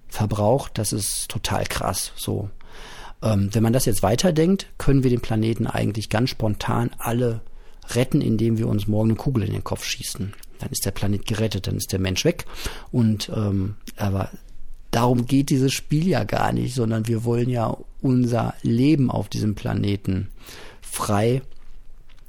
verbraucht? 0.07 0.77
Das 0.77 0.93
ist 0.93 1.29
total 1.29 1.65
krass. 1.65 2.11
So. 2.15 2.49
Ähm, 3.21 3.49
wenn 3.53 3.63
man 3.63 3.73
das 3.73 3.85
jetzt 3.85 4.03
weiterdenkt, 4.03 4.67
können 4.77 5.03
wir 5.03 5.09
den 5.09 5.21
Planeten 5.21 5.67
eigentlich 5.67 6.09
ganz 6.09 6.29
spontan 6.29 6.91
alle 6.97 7.41
retten, 7.95 8.21
indem 8.21 8.57
wir 8.57 8.67
uns 8.67 8.87
morgen 8.87 9.09
eine 9.09 9.17
Kugel 9.17 9.43
in 9.43 9.53
den 9.53 9.63
Kopf 9.63 9.83
schießen. 9.83 10.33
Dann 10.59 10.69
ist 10.69 10.85
der 10.85 10.91
Planet 10.91 11.25
gerettet, 11.25 11.67
dann 11.67 11.77
ist 11.77 11.91
der 11.91 11.99
Mensch 11.99 12.25
weg. 12.25 12.45
Und 12.91 13.31
ähm, 13.35 13.75
aber 13.97 14.29
darum 14.91 15.25
geht 15.25 15.49
dieses 15.49 15.73
Spiel 15.73 16.07
ja 16.07 16.23
gar 16.23 16.51
nicht, 16.51 16.75
sondern 16.75 17.07
wir 17.07 17.23
wollen 17.23 17.49
ja 17.49 17.77
unser 18.01 18.53
Leben 18.61 19.09
auf 19.11 19.29
diesem 19.29 19.55
Planeten 19.55 20.29
frei 20.81 21.41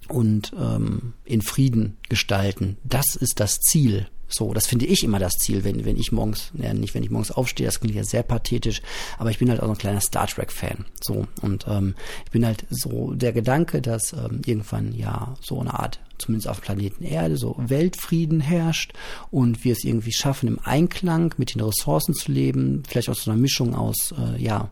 und 0.09 0.53
ähm, 0.59 1.15
in 1.25 1.43
Frieden 1.43 1.97
gestalten. 2.09 2.77
Das 2.85 3.17
ist 3.17 3.41
das 3.41 3.59
Ziel 3.59 4.07
so, 4.33 4.55
das 4.55 4.67
finde 4.67 4.87
ich 4.87 5.03
immer 5.03 5.19
das 5.19 5.35
Ziel, 5.35 5.65
wenn, 5.65 5.85
wenn 5.85 5.97
ich 5.97 6.13
morgens, 6.13 6.51
ja, 6.55 6.73
nicht 6.73 6.95
wenn 6.95 7.03
ich 7.03 7.11
morgens 7.11 7.31
aufstehe, 7.31 7.67
das 7.67 7.81
klingt 7.81 7.97
ja 7.97 8.05
sehr 8.05 8.23
pathetisch, 8.23 8.83
aber 9.19 9.31
ich 9.31 9.39
bin 9.39 9.51
halt 9.51 9.61
auch 9.61 9.69
ein 9.69 9.79
kleiner 9.79 10.01
Star 10.01 10.27
Trek-Fan. 10.27 10.85
So, 11.03 11.27
und 11.43 11.67
ähm, 11.69 11.95
ich 12.25 12.31
bin 12.31 12.47
halt 12.47 12.65
so 12.71 13.13
der 13.15 13.33
Gedanke, 13.33 13.83
dass 13.83 14.13
ähm, 14.13 14.43
irgendwann 14.45 14.93
ja 14.93 15.35
so 15.41 15.61
eine 15.61 15.79
Art, 15.79 16.01
zumindest 16.19 16.49
auf 16.49 16.61
Planeten 16.61 17.05
Erde, 17.05 17.37
so 17.37 17.57
Weltfrieden 17.59 18.41
herrscht 18.41 18.93
und 19.31 19.65
wir 19.65 19.73
es 19.73 19.85
irgendwie 19.85 20.13
schaffen, 20.13 20.49
im 20.49 20.61
Einklang 20.63 21.35
mit 21.37 21.55
den 21.55 21.63
Ressourcen 21.63 22.15
zu 22.15 22.31
leben, 22.31 22.83
vielleicht 22.87 23.09
aus 23.09 23.25
so 23.25 23.31
einer 23.31 23.41
Mischung 23.41 23.75
aus, 23.75 24.15
äh, 24.17 24.43
ja, 24.43 24.71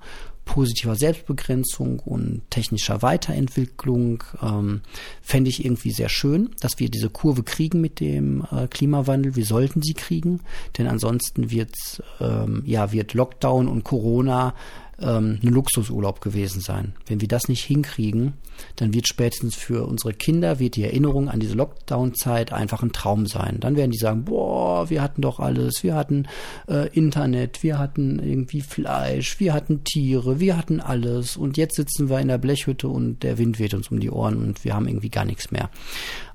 positiver 0.48 0.96
Selbstbegrenzung 0.96 2.00
und 2.00 2.40
technischer 2.50 3.02
Weiterentwicklung 3.02 4.24
ähm, 4.42 4.80
fände 5.20 5.50
ich 5.50 5.64
irgendwie 5.64 5.92
sehr 5.92 6.08
schön, 6.08 6.50
dass 6.60 6.78
wir 6.78 6.88
diese 6.88 7.10
Kurve 7.10 7.42
kriegen 7.42 7.82
mit 7.82 8.00
dem 8.00 8.46
äh, 8.50 8.66
Klimawandel. 8.66 9.36
Wir 9.36 9.44
sollten 9.44 9.82
sie 9.82 9.92
kriegen, 9.92 10.40
denn 10.78 10.88
ansonsten 10.88 11.50
wird 11.50 11.74
ähm, 12.18 12.62
ja 12.64 12.92
wird 12.92 13.12
Lockdown 13.12 13.68
und 13.68 13.84
Corona 13.84 14.54
ähm, 15.00 15.38
ein 15.42 15.48
Luxusurlaub 15.48 16.20
gewesen 16.20 16.60
sein. 16.60 16.94
Wenn 17.06 17.20
wir 17.20 17.28
das 17.28 17.48
nicht 17.48 17.64
hinkriegen, 17.64 18.34
dann 18.76 18.92
wird 18.92 19.06
spätestens 19.06 19.54
für 19.54 19.86
unsere 19.86 20.12
Kinder 20.12 20.58
wird 20.58 20.76
die 20.76 20.84
Erinnerung 20.84 21.28
an 21.28 21.40
diese 21.40 21.54
Lockdown-Zeit 21.54 22.52
einfach 22.52 22.82
ein 22.82 22.92
Traum 22.92 23.26
sein. 23.26 23.60
Dann 23.60 23.76
werden 23.76 23.92
die 23.92 23.98
sagen, 23.98 24.24
boah, 24.24 24.90
wir 24.90 25.02
hatten 25.02 25.22
doch 25.22 25.38
alles, 25.38 25.82
wir 25.82 25.94
hatten 25.94 26.26
äh, 26.68 26.88
Internet, 26.88 27.62
wir 27.62 27.78
hatten 27.78 28.18
irgendwie 28.18 28.60
Fleisch, 28.60 29.38
wir 29.38 29.52
hatten 29.52 29.84
Tiere, 29.84 30.40
wir 30.40 30.56
hatten 30.56 30.80
alles 30.80 31.36
und 31.36 31.56
jetzt 31.56 31.76
sitzen 31.76 32.08
wir 32.08 32.18
in 32.18 32.28
der 32.28 32.38
Blechhütte 32.38 32.88
und 32.88 33.22
der 33.22 33.38
Wind 33.38 33.58
weht 33.58 33.74
uns 33.74 33.90
um 33.90 34.00
die 34.00 34.10
Ohren 34.10 34.36
und 34.36 34.64
wir 34.64 34.74
haben 34.74 34.88
irgendwie 34.88 35.10
gar 35.10 35.24
nichts 35.24 35.50
mehr. 35.50 35.70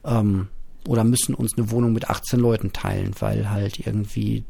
Ähm, 0.05 0.47
oder 0.87 1.03
müssen 1.03 1.33
uns 1.33 1.57
eine 1.57 1.71
Wohnung 1.71 1.93
mit 1.93 2.09
18 2.09 2.39
Leuten 2.39 2.73
teilen, 2.73 3.11
weil 3.19 3.49
halt 3.49 3.79
irgendwie 3.79 4.43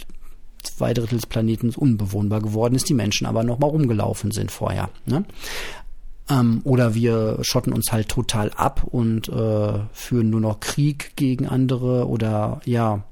zwei 0.64 0.94
Drittel 0.94 1.18
des 1.18 1.28
Planeten 1.28 1.70
unbewohnbar 1.70 2.42
geworden 2.42 2.76
ist, 2.76 2.90
die 2.90 2.94
Menschen 2.94 3.28
aber 3.28 3.44
noch 3.44 3.60
mal 3.60 3.68
rumgelaufen 3.68 4.32
sind 4.32 4.52
vorher. 4.52 4.90
Ne? 5.06 5.26
Ähm, 6.30 6.62
oder 6.64 6.96
wir 6.96 7.40
schotten 7.42 7.74
uns 7.74 7.92
halt 7.92 8.10
total 8.10 8.52
ab 8.52 8.84
und 8.84 9.30
äh, 9.30 9.80
führen 9.92 10.30
nur 10.30 10.42
noch 10.42 10.60
Krieg 10.60 11.16
gegen 11.16 11.48
andere 11.48 12.08
oder 12.08 12.62
ja, 12.66 13.04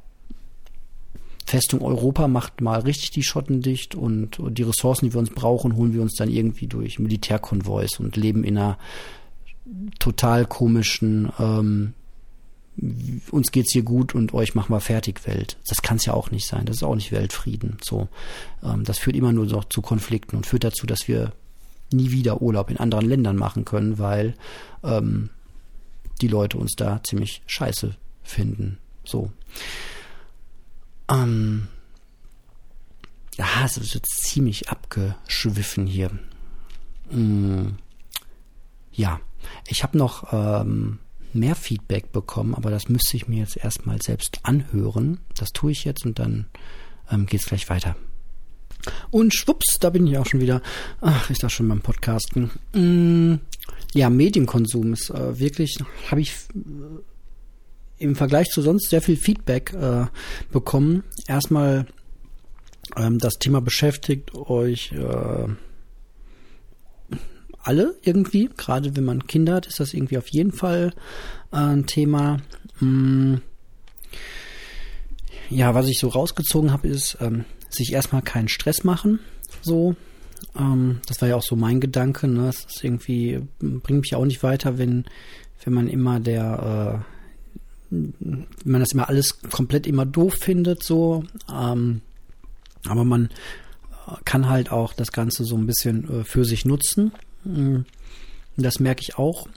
Festung 1.45 1.81
Europa 1.81 2.29
macht 2.29 2.61
mal 2.61 2.79
richtig 2.79 3.11
die 3.11 3.23
Schotten 3.23 3.61
dicht 3.61 3.93
und, 3.93 4.39
und 4.39 4.57
die 4.57 4.63
Ressourcen, 4.63 5.05
die 5.05 5.13
wir 5.13 5.19
uns 5.19 5.31
brauchen, 5.31 5.75
holen 5.75 5.93
wir 5.93 6.01
uns 6.01 6.15
dann 6.15 6.29
irgendwie 6.29 6.67
durch 6.67 6.97
Militärkonvois 6.97 7.99
und 7.99 8.15
leben 8.15 8.45
in 8.45 8.57
einer 8.57 8.77
total 9.99 10.45
komischen 10.45 11.29
ähm, 11.39 11.93
uns 13.29 13.51
geht's 13.51 13.73
hier 13.73 13.83
gut 13.83 14.15
und 14.15 14.33
euch 14.33 14.55
machen 14.55 14.73
wir 14.73 14.81
fertig 14.81 15.25
Welt. 15.27 15.57
Das 15.67 15.81
kann 15.81 15.97
es 15.97 16.05
ja 16.05 16.13
auch 16.13 16.31
nicht 16.31 16.47
sein. 16.47 16.65
Das 16.65 16.77
ist 16.77 16.83
auch 16.83 16.95
nicht 16.95 17.11
Weltfrieden. 17.11 17.77
So, 17.83 18.07
ähm, 18.63 18.83
das 18.83 18.97
führt 18.97 19.15
immer 19.15 19.31
nur 19.31 19.45
noch 19.45 19.65
zu 19.65 19.81
Konflikten 19.81 20.35
und 20.35 20.47
führt 20.47 20.63
dazu, 20.63 20.87
dass 20.87 21.07
wir 21.07 21.33
nie 21.91 22.11
wieder 22.11 22.41
Urlaub 22.41 22.69
in 22.71 22.77
anderen 22.77 23.07
Ländern 23.07 23.35
machen 23.35 23.65
können, 23.65 23.99
weil 23.99 24.35
ähm, 24.83 25.29
die 26.21 26.27
Leute 26.27 26.57
uns 26.57 26.73
da 26.75 27.01
ziemlich 27.03 27.41
scheiße 27.45 27.95
finden. 28.23 28.77
So. 29.03 29.31
Ähm, 31.09 31.67
ja, 33.37 33.45
es 33.65 33.77
ist 33.77 33.93
jetzt 33.93 34.23
ziemlich 34.23 34.69
abgeschwiffen 34.69 35.85
hier. 35.85 36.11
Mm, 37.11 37.75
ja, 38.91 39.19
ich 39.67 39.83
habe 39.83 39.97
noch 39.97 40.31
ähm, 40.33 40.99
mehr 41.35 41.55
Feedback 41.55 42.11
bekommen, 42.11 42.55
aber 42.55 42.69
das 42.69 42.89
müsste 42.89 43.17
ich 43.17 43.27
mir 43.27 43.39
jetzt 43.39 43.57
erstmal 43.57 44.01
selbst 44.01 44.39
anhören. 44.43 45.19
Das 45.35 45.49
tue 45.49 45.71
ich 45.71 45.85
jetzt 45.85 46.05
und 46.05 46.19
dann 46.19 46.47
ähm, 47.11 47.25
geht 47.25 47.41
es 47.41 47.47
gleich 47.47 47.69
weiter. 47.69 47.95
Und 49.11 49.35
schwupps, 49.35 49.77
da 49.79 49.89
bin 49.89 50.07
ich 50.07 50.17
auch 50.17 50.25
schon 50.25 50.39
wieder. 50.39 50.61
Ach, 51.01 51.29
ich 51.29 51.39
dachte 51.39 51.55
schon 51.55 51.67
beim 51.67 51.81
Podcasten. 51.81 52.49
Mm, 52.73 53.35
ja, 53.93 54.09
Medienkonsum 54.09 54.93
ist 54.93 55.09
äh, 55.09 55.39
wirklich, 55.39 55.77
habe 56.09 56.21
ich 56.21 56.31
äh, 56.55 58.03
im 58.03 58.15
Vergleich 58.15 58.49
zu 58.49 58.61
sonst 58.61 58.89
sehr 58.89 59.01
viel 59.01 59.17
Feedback 59.17 59.73
äh, 59.73 60.05
bekommen. 60.51 61.03
Erstmal 61.27 61.85
ähm, 62.95 63.19
das 63.19 63.35
Thema 63.35 63.61
beschäftigt 63.61 64.33
euch 64.33 64.91
äh, 64.93 65.47
alle 67.63 67.95
irgendwie. 68.03 68.49
Gerade 68.57 68.95
wenn 68.95 69.05
man 69.05 69.27
Kinder 69.27 69.55
hat, 69.55 69.67
ist 69.67 69.79
das 69.79 69.93
irgendwie 69.93 70.17
auf 70.17 70.29
jeden 70.29 70.51
Fall 70.51 70.93
äh, 71.51 71.57
ein 71.57 71.85
Thema. 71.85 72.37
Hm. 72.79 73.41
Ja, 75.49 75.73
was 75.75 75.87
ich 75.87 75.99
so 75.99 76.07
rausgezogen 76.07 76.71
habe, 76.71 76.87
ist 76.87 77.17
ähm, 77.19 77.45
sich 77.69 77.91
erstmal 77.93 78.21
keinen 78.21 78.47
Stress 78.47 78.83
machen. 78.83 79.19
So, 79.61 79.95
ähm, 80.57 81.01
das 81.07 81.21
war 81.21 81.27
ja 81.27 81.35
auch 81.35 81.43
so 81.43 81.55
mein 81.55 81.79
Gedanke. 81.79 82.27
Ne? 82.27 82.45
Das 82.45 82.65
ist 82.65 82.83
irgendwie 82.83 83.41
bringt 83.59 84.01
mich 84.01 84.15
auch 84.15 84.25
nicht 84.25 84.43
weiter, 84.43 84.77
wenn 84.77 85.05
wenn 85.63 85.73
man 85.73 85.87
immer 85.87 86.19
der 86.19 87.03
äh, 87.03 87.11
wenn 87.91 88.47
man 88.63 88.79
das 88.79 88.93
immer 88.93 89.09
alles 89.09 89.41
komplett 89.41 89.85
immer 89.85 90.05
doof 90.05 90.35
findet. 90.39 90.83
So, 90.83 91.25
ähm, 91.51 92.01
aber 92.85 93.03
man 93.03 93.29
kann 94.25 94.49
halt 94.49 94.71
auch 94.71 94.93
das 94.93 95.11
Ganze 95.11 95.43
so 95.43 95.57
ein 95.57 95.67
bisschen 95.67 96.21
äh, 96.21 96.23
für 96.23 96.45
sich 96.45 96.65
nutzen. 96.65 97.11
Das 98.57 98.79
merke 98.79 99.01
ich 99.01 99.17
auch. 99.17 99.47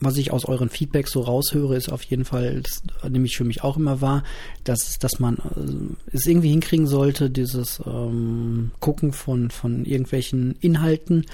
Was 0.00 0.16
ich 0.16 0.32
aus 0.32 0.46
euren 0.46 0.68
Feedbacks 0.68 1.12
so 1.12 1.20
raushöre, 1.20 1.76
ist 1.76 1.92
auf 1.92 2.02
jeden 2.02 2.24
Fall, 2.24 2.60
das 2.60 2.82
nehme 3.08 3.26
ich 3.26 3.36
für 3.36 3.44
mich 3.44 3.62
auch 3.62 3.76
immer 3.76 4.00
wahr, 4.00 4.24
dass, 4.64 4.98
dass 4.98 5.20
man 5.20 5.36
äh, 5.36 6.16
es 6.16 6.26
irgendwie 6.26 6.50
hinkriegen 6.50 6.88
sollte, 6.88 7.30
dieses 7.30 7.80
ähm, 7.86 8.72
Gucken 8.80 9.12
von, 9.12 9.50
von 9.50 9.84
irgendwelchen 9.84 10.56
Inhalten, 10.60 11.24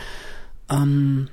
ähm, 0.68 1.28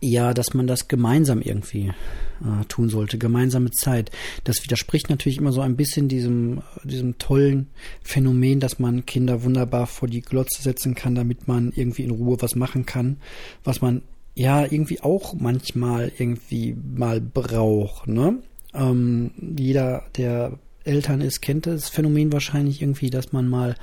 ja, 0.00 0.34
dass 0.34 0.54
man 0.54 0.66
das 0.66 0.88
gemeinsam 0.88 1.40
irgendwie 1.40 1.92
äh, 2.40 2.64
tun 2.68 2.88
sollte, 2.88 3.18
gemeinsame 3.18 3.70
Zeit. 3.70 4.10
Das 4.44 4.62
widerspricht 4.62 5.10
natürlich 5.10 5.38
immer 5.38 5.52
so 5.52 5.60
ein 5.60 5.76
bisschen 5.76 6.08
diesem, 6.08 6.62
diesem 6.84 7.18
tollen 7.18 7.68
Phänomen, 8.02 8.60
dass 8.60 8.78
man 8.78 9.06
Kinder 9.06 9.42
wunderbar 9.42 9.86
vor 9.86 10.08
die 10.08 10.20
Glotze 10.20 10.62
setzen 10.62 10.94
kann, 10.94 11.14
damit 11.14 11.48
man 11.48 11.72
irgendwie 11.74 12.02
in 12.02 12.10
Ruhe 12.10 12.36
was 12.40 12.54
machen 12.54 12.86
kann, 12.86 13.16
was 13.64 13.80
man 13.80 14.02
ja 14.34 14.64
irgendwie 14.64 15.00
auch 15.00 15.34
manchmal 15.34 16.12
irgendwie 16.18 16.76
mal 16.94 17.20
braucht, 17.20 18.06
ne? 18.06 18.38
Ähm, 18.74 19.30
jeder, 19.58 20.04
der 20.16 20.58
Eltern 20.84 21.22
ist, 21.22 21.40
kennt 21.40 21.66
das 21.66 21.88
Phänomen 21.88 22.32
wahrscheinlich 22.32 22.82
irgendwie, 22.82 23.08
dass 23.08 23.32
man 23.32 23.48
mal 23.48 23.76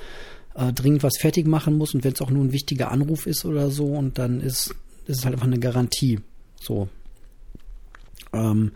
äh, 0.56 0.72
dringend 0.72 1.02
was 1.02 1.18
fertig 1.20 1.48
machen 1.48 1.76
muss 1.76 1.96
und 1.96 2.04
wenn 2.04 2.14
es 2.14 2.22
auch 2.22 2.30
nur 2.30 2.44
ein 2.44 2.54
wichtiger 2.54 2.92
Anruf 2.92 3.26
ist 3.26 3.46
oder 3.46 3.72
so 3.72 3.88
und 3.88 4.20
dann 4.20 4.40
ist 4.40 4.76
das 5.06 5.18
ist 5.18 5.26
halt 5.26 5.36
einfach 5.36 5.48
eine 5.48 5.60
Garantie. 5.60 6.20
So. 6.60 6.90
Ähm, 8.34 8.72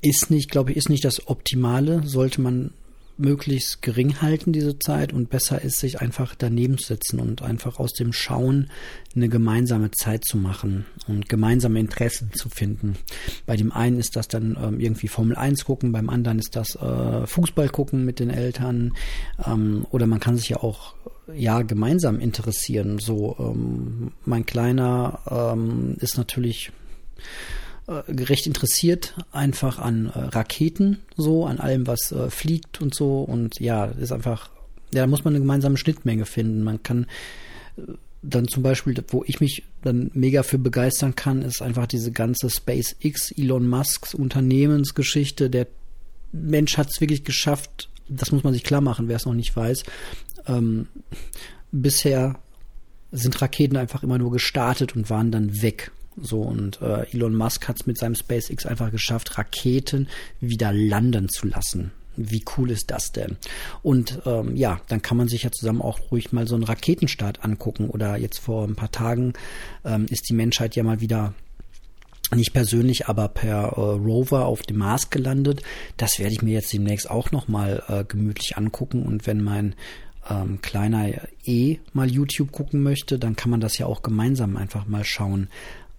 ist 0.00 0.30
nicht, 0.30 0.50
glaube 0.50 0.70
ich, 0.70 0.76
ist 0.76 0.88
nicht 0.88 1.04
das 1.04 1.26
Optimale. 1.28 2.02
Sollte 2.06 2.40
man 2.40 2.72
möglichst 3.18 3.82
gering 3.82 4.22
halten, 4.22 4.52
diese 4.52 4.78
Zeit, 4.78 5.12
und 5.12 5.28
besser 5.28 5.60
ist, 5.60 5.80
sich 5.80 6.00
einfach 6.00 6.34
daneben 6.36 6.78
zu 6.78 6.86
setzen 6.86 7.18
und 7.18 7.42
einfach 7.42 7.78
aus 7.78 7.92
dem 7.92 8.12
Schauen 8.12 8.70
eine 9.14 9.28
gemeinsame 9.28 9.90
Zeit 9.90 10.24
zu 10.24 10.36
machen 10.36 10.86
und 11.08 11.28
gemeinsame 11.28 11.80
Interessen 11.80 12.30
zu 12.32 12.48
finden. 12.48 12.96
Bei 13.44 13.56
dem 13.56 13.72
einen 13.72 13.98
ist 13.98 14.14
das 14.14 14.28
dann 14.28 14.56
ähm, 14.62 14.80
irgendwie 14.80 15.08
Formel 15.08 15.36
1 15.36 15.64
gucken, 15.64 15.92
beim 15.92 16.08
anderen 16.08 16.38
ist 16.38 16.54
das 16.54 16.76
äh, 16.76 17.26
Fußball 17.26 17.68
gucken 17.68 18.04
mit 18.04 18.20
den 18.20 18.30
Eltern 18.30 18.94
ähm, 19.44 19.84
oder 19.90 20.06
man 20.06 20.20
kann 20.20 20.36
sich 20.36 20.50
ja 20.50 20.58
auch 20.58 20.94
ja 21.34 21.62
gemeinsam 21.62 22.20
interessieren. 22.20 22.98
So 22.98 23.36
ähm, 23.38 24.12
mein 24.24 24.46
Kleiner 24.46 25.20
ähm, 25.30 25.96
ist 26.00 26.16
natürlich 26.16 26.72
äh, 27.88 27.92
recht 28.10 28.46
interessiert 28.46 29.14
einfach 29.32 29.78
an 29.78 30.06
äh, 30.06 30.18
Raketen, 30.18 30.98
so, 31.16 31.46
an 31.46 31.58
allem, 31.58 31.86
was 31.86 32.12
äh, 32.12 32.30
fliegt 32.30 32.80
und 32.80 32.94
so. 32.94 33.22
Und 33.22 33.58
ja, 33.60 33.86
ist 33.86 34.12
einfach, 34.12 34.50
ja, 34.92 35.02
da 35.02 35.06
muss 35.06 35.24
man 35.24 35.32
eine 35.32 35.40
gemeinsame 35.40 35.76
Schnittmenge 35.76 36.26
finden. 36.26 36.62
Man 36.62 36.82
kann 36.82 37.06
äh, 37.76 37.82
dann 38.22 38.48
zum 38.48 38.62
Beispiel, 38.62 39.02
wo 39.08 39.24
ich 39.26 39.40
mich 39.40 39.64
dann 39.82 40.10
mega 40.12 40.42
für 40.42 40.58
begeistern 40.58 41.14
kann, 41.14 41.42
ist 41.42 41.62
einfach 41.62 41.86
diese 41.86 42.12
ganze 42.12 42.50
SpaceX, 42.50 43.30
Elon 43.32 43.68
Musks 43.68 44.12
Unternehmensgeschichte. 44.12 45.48
Der 45.48 45.66
Mensch 46.32 46.76
hat 46.76 46.90
es 46.90 47.00
wirklich 47.00 47.24
geschafft, 47.24 47.88
das 48.08 48.32
muss 48.32 48.44
man 48.44 48.52
sich 48.52 48.64
klar 48.64 48.80
machen, 48.80 49.08
wer 49.08 49.16
es 49.16 49.26
noch 49.26 49.34
nicht 49.34 49.54
weiß. 49.54 49.84
Ähm, 50.48 50.88
bisher 51.70 52.38
sind 53.12 53.40
Raketen 53.40 53.76
einfach 53.76 54.02
immer 54.02 54.18
nur 54.18 54.30
gestartet 54.30 54.96
und 54.96 55.10
waren 55.10 55.30
dann 55.30 55.62
weg. 55.62 55.92
So, 56.20 56.42
und 56.42 56.82
äh, 56.82 57.06
Elon 57.12 57.34
Musk 57.34 57.68
hat 57.68 57.76
es 57.80 57.86
mit 57.86 57.98
seinem 57.98 58.14
SpaceX 58.14 58.66
einfach 58.66 58.90
geschafft, 58.90 59.38
Raketen 59.38 60.08
wieder 60.40 60.72
landen 60.72 61.28
zu 61.28 61.46
lassen. 61.46 61.92
Wie 62.16 62.44
cool 62.56 62.72
ist 62.72 62.90
das 62.90 63.12
denn? 63.12 63.36
Und 63.82 64.20
ähm, 64.26 64.56
ja, 64.56 64.80
dann 64.88 65.02
kann 65.02 65.16
man 65.16 65.28
sich 65.28 65.44
ja 65.44 65.52
zusammen 65.52 65.80
auch 65.80 66.10
ruhig 66.10 66.32
mal 66.32 66.48
so 66.48 66.56
einen 66.56 66.64
Raketenstart 66.64 67.44
angucken. 67.44 67.88
Oder 67.88 68.16
jetzt 68.16 68.40
vor 68.40 68.66
ein 68.66 68.74
paar 68.74 68.90
Tagen 68.90 69.34
ähm, 69.84 70.06
ist 70.10 70.28
die 70.28 70.34
Menschheit 70.34 70.74
ja 70.74 70.82
mal 70.82 71.00
wieder 71.00 71.32
nicht 72.34 72.52
persönlich, 72.52 73.06
aber 73.06 73.28
per 73.28 73.72
äh, 73.76 73.80
Rover 73.80 74.46
auf 74.46 74.62
dem 74.62 74.78
Mars 74.78 75.10
gelandet. 75.10 75.62
Das 75.96 76.18
werde 76.18 76.32
ich 76.32 76.42
mir 76.42 76.54
jetzt 76.54 76.72
demnächst 76.72 77.08
auch 77.08 77.30
noch 77.30 77.46
mal 77.46 77.84
äh, 77.86 78.04
gemütlich 78.04 78.56
angucken. 78.56 79.04
Und 79.04 79.28
wenn 79.28 79.42
mein 79.42 79.76
ähm, 80.28 80.60
kleiner 80.62 81.10
E 81.44 81.78
mal 81.92 82.10
YouTube 82.10 82.52
gucken 82.52 82.82
möchte, 82.82 83.18
dann 83.18 83.36
kann 83.36 83.50
man 83.50 83.60
das 83.60 83.78
ja 83.78 83.86
auch 83.86 84.02
gemeinsam 84.02 84.56
einfach 84.56 84.86
mal 84.86 85.04
schauen. 85.04 85.48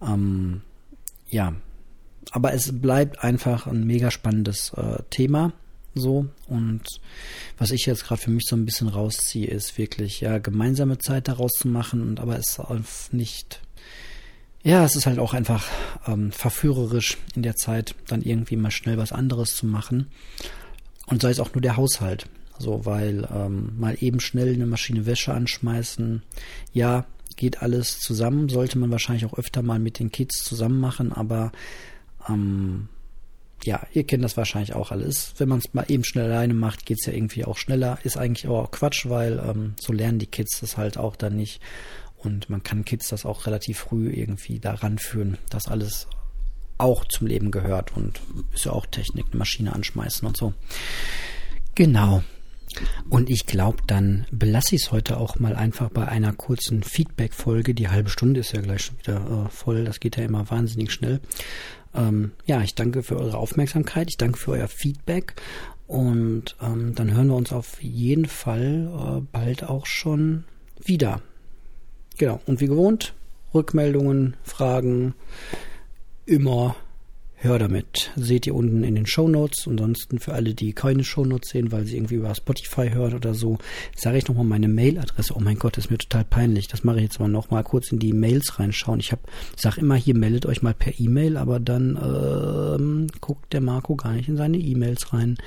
Ähm, 0.02 0.62
ja, 1.28 1.54
aber 2.32 2.52
es 2.52 2.80
bleibt 2.80 3.22
einfach 3.22 3.66
ein 3.66 3.86
mega 3.86 4.10
spannendes 4.10 4.72
äh, 4.74 5.02
Thema. 5.10 5.52
So, 5.94 6.26
und 6.46 6.82
was 7.58 7.72
ich 7.72 7.84
jetzt 7.86 8.04
gerade 8.04 8.20
für 8.20 8.30
mich 8.30 8.44
so 8.46 8.54
ein 8.54 8.64
bisschen 8.64 8.86
rausziehe, 8.86 9.48
ist 9.48 9.76
wirklich, 9.76 10.20
ja, 10.20 10.38
gemeinsame 10.38 10.98
Zeit 10.98 11.26
daraus 11.26 11.50
zu 11.52 11.66
machen, 11.66 12.02
und 12.02 12.20
aber 12.20 12.38
es 12.38 12.58
ist 12.58 13.12
nicht, 13.12 13.60
ja, 14.62 14.84
es 14.84 14.94
ist 14.94 15.06
halt 15.06 15.18
auch 15.18 15.34
einfach 15.34 15.66
ähm, 16.06 16.30
verführerisch 16.30 17.18
in 17.34 17.42
der 17.42 17.56
Zeit, 17.56 17.96
dann 18.06 18.22
irgendwie 18.22 18.56
mal 18.56 18.70
schnell 18.70 18.98
was 18.98 19.10
anderes 19.10 19.56
zu 19.56 19.66
machen. 19.66 20.06
Und 21.06 21.22
sei 21.22 21.30
es 21.30 21.40
auch 21.40 21.52
nur 21.54 21.62
der 21.62 21.76
Haushalt. 21.76 22.26
So, 22.60 22.84
weil 22.84 23.26
ähm, 23.34 23.72
mal 23.78 23.96
eben 24.00 24.20
schnell 24.20 24.52
eine 24.52 24.66
Maschine 24.66 25.06
Wäsche 25.06 25.32
anschmeißen, 25.32 26.22
ja, 26.74 27.06
geht 27.36 27.62
alles 27.62 28.00
zusammen, 28.00 28.50
sollte 28.50 28.78
man 28.78 28.90
wahrscheinlich 28.90 29.24
auch 29.24 29.38
öfter 29.38 29.62
mal 29.62 29.78
mit 29.78 29.98
den 29.98 30.12
Kids 30.12 30.44
zusammen 30.44 30.78
machen, 30.78 31.10
aber 31.10 31.52
ähm, 32.28 32.88
ja, 33.64 33.80
ihr 33.92 34.04
kennt 34.04 34.24
das 34.24 34.36
wahrscheinlich 34.36 34.74
auch 34.74 34.90
alles. 34.90 35.34
Wenn 35.38 35.48
man 35.48 35.58
es 35.58 35.72
mal 35.72 35.86
eben 35.88 36.04
schnell 36.04 36.26
alleine 36.30 36.54
macht, 36.54 36.86
geht 36.86 36.98
es 37.00 37.06
ja 37.06 37.12
irgendwie 37.12 37.44
auch 37.44 37.56
schneller. 37.56 37.98
Ist 38.04 38.16
eigentlich 38.16 38.46
aber 38.46 38.62
auch 38.62 38.70
Quatsch, 38.70 39.08
weil 39.08 39.38
ähm, 39.38 39.74
so 39.78 39.92
lernen 39.92 40.18
die 40.18 40.26
Kids 40.26 40.60
das 40.60 40.76
halt 40.76 40.98
auch 40.98 41.16
dann 41.16 41.36
nicht. 41.36 41.60
Und 42.16 42.50
man 42.50 42.62
kann 42.62 42.84
Kids 42.84 43.08
das 43.08 43.24
auch 43.24 43.46
relativ 43.46 43.78
früh 43.78 44.10
irgendwie 44.10 44.60
daran 44.60 44.98
führen, 44.98 45.38
dass 45.48 45.68
alles 45.68 46.06
auch 46.78 47.04
zum 47.06 47.26
Leben 47.26 47.50
gehört 47.50 47.96
und 47.96 48.20
ist 48.54 48.64
ja 48.64 48.72
auch 48.72 48.86
Technik, 48.86 49.26
eine 49.30 49.38
Maschine 49.38 49.74
anschmeißen 49.74 50.26
und 50.26 50.36
so. 50.36 50.54
Genau. 51.74 52.22
Und 53.08 53.30
ich 53.30 53.46
glaube, 53.46 53.78
dann 53.86 54.26
belasse 54.30 54.76
ich 54.76 54.82
es 54.82 54.92
heute 54.92 55.16
auch 55.18 55.38
mal 55.38 55.56
einfach 55.56 55.90
bei 55.90 56.06
einer 56.06 56.32
kurzen 56.32 56.82
Feedback-Folge. 56.82 57.74
Die 57.74 57.88
halbe 57.88 58.10
Stunde 58.10 58.40
ist 58.40 58.52
ja 58.52 58.60
gleich 58.60 58.82
schon 58.82 58.98
wieder 58.98 59.46
äh, 59.46 59.48
voll. 59.50 59.84
Das 59.84 60.00
geht 60.00 60.16
ja 60.16 60.24
immer 60.24 60.50
wahnsinnig 60.50 60.92
schnell. 60.92 61.20
Ähm, 61.94 62.32
ja, 62.46 62.62
ich 62.62 62.74
danke 62.74 63.02
für 63.02 63.18
eure 63.18 63.38
Aufmerksamkeit. 63.38 64.08
Ich 64.10 64.16
danke 64.16 64.38
für 64.38 64.52
euer 64.52 64.68
Feedback. 64.68 65.34
Und 65.86 66.56
ähm, 66.62 66.94
dann 66.94 67.12
hören 67.12 67.28
wir 67.28 67.36
uns 67.36 67.52
auf 67.52 67.82
jeden 67.82 68.26
Fall 68.26 68.88
äh, 68.92 69.20
bald 69.32 69.64
auch 69.64 69.86
schon 69.86 70.44
wieder. 70.84 71.20
Genau. 72.16 72.40
Und 72.46 72.60
wie 72.60 72.66
gewohnt, 72.66 73.14
Rückmeldungen, 73.54 74.36
Fragen 74.44 75.14
immer 76.26 76.76
Hör 77.42 77.58
damit. 77.58 78.10
Seht 78.16 78.46
ihr 78.46 78.54
unten 78.54 78.84
in 78.84 78.94
den 78.94 79.06
Show 79.06 79.26
Notes. 79.26 79.66
Ansonsten 79.66 80.18
für 80.18 80.34
alle, 80.34 80.52
die 80.52 80.74
keine 80.74 81.04
Show 81.04 81.24
Notes 81.24 81.48
sehen, 81.48 81.72
weil 81.72 81.86
sie 81.86 81.96
irgendwie 81.96 82.16
über 82.16 82.34
Spotify 82.34 82.90
hören 82.90 83.14
oder 83.14 83.32
so, 83.32 83.56
sage 83.96 84.18
ich 84.18 84.28
nochmal 84.28 84.44
meine 84.44 84.68
Mailadresse. 84.68 85.32
Oh 85.34 85.40
mein 85.40 85.58
Gott, 85.58 85.78
das 85.78 85.86
ist 85.86 85.90
mir 85.90 85.96
total 85.96 86.26
peinlich. 86.26 86.68
Das 86.68 86.84
mache 86.84 86.98
ich 86.98 87.04
jetzt 87.04 87.18
mal 87.18 87.30
nochmal 87.30 87.64
kurz 87.64 87.92
in 87.92 87.98
die 87.98 88.12
Mails 88.12 88.58
reinschauen. 88.58 89.00
Ich 89.00 89.10
habe, 89.10 89.22
sage 89.56 89.80
immer 89.80 89.94
hier, 89.94 90.14
meldet 90.14 90.44
euch 90.44 90.60
mal 90.60 90.74
per 90.74 91.00
E-Mail, 91.00 91.38
aber 91.38 91.60
dann 91.60 91.96
ähm, 91.96 93.06
guckt 93.22 93.54
der 93.54 93.62
Marco 93.62 93.96
gar 93.96 94.12
nicht 94.12 94.28
in 94.28 94.36
seine 94.36 94.58
E-Mails 94.58 95.14
rein. 95.14 95.38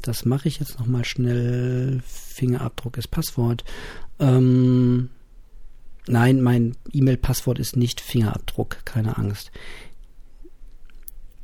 Das 0.00 0.24
mache 0.24 0.48
ich 0.48 0.58
jetzt 0.58 0.78
nochmal 0.78 1.04
schnell. 1.04 2.00
Fingerabdruck 2.06 2.96
ist 2.96 3.08
Passwort. 3.08 3.62
Ähm, 4.18 5.10
nein, 6.06 6.40
mein 6.40 6.76
E-Mail-Passwort 6.92 7.58
ist 7.58 7.76
nicht 7.76 8.00
Fingerabdruck, 8.00 8.86
keine 8.86 9.18
Angst. 9.18 9.52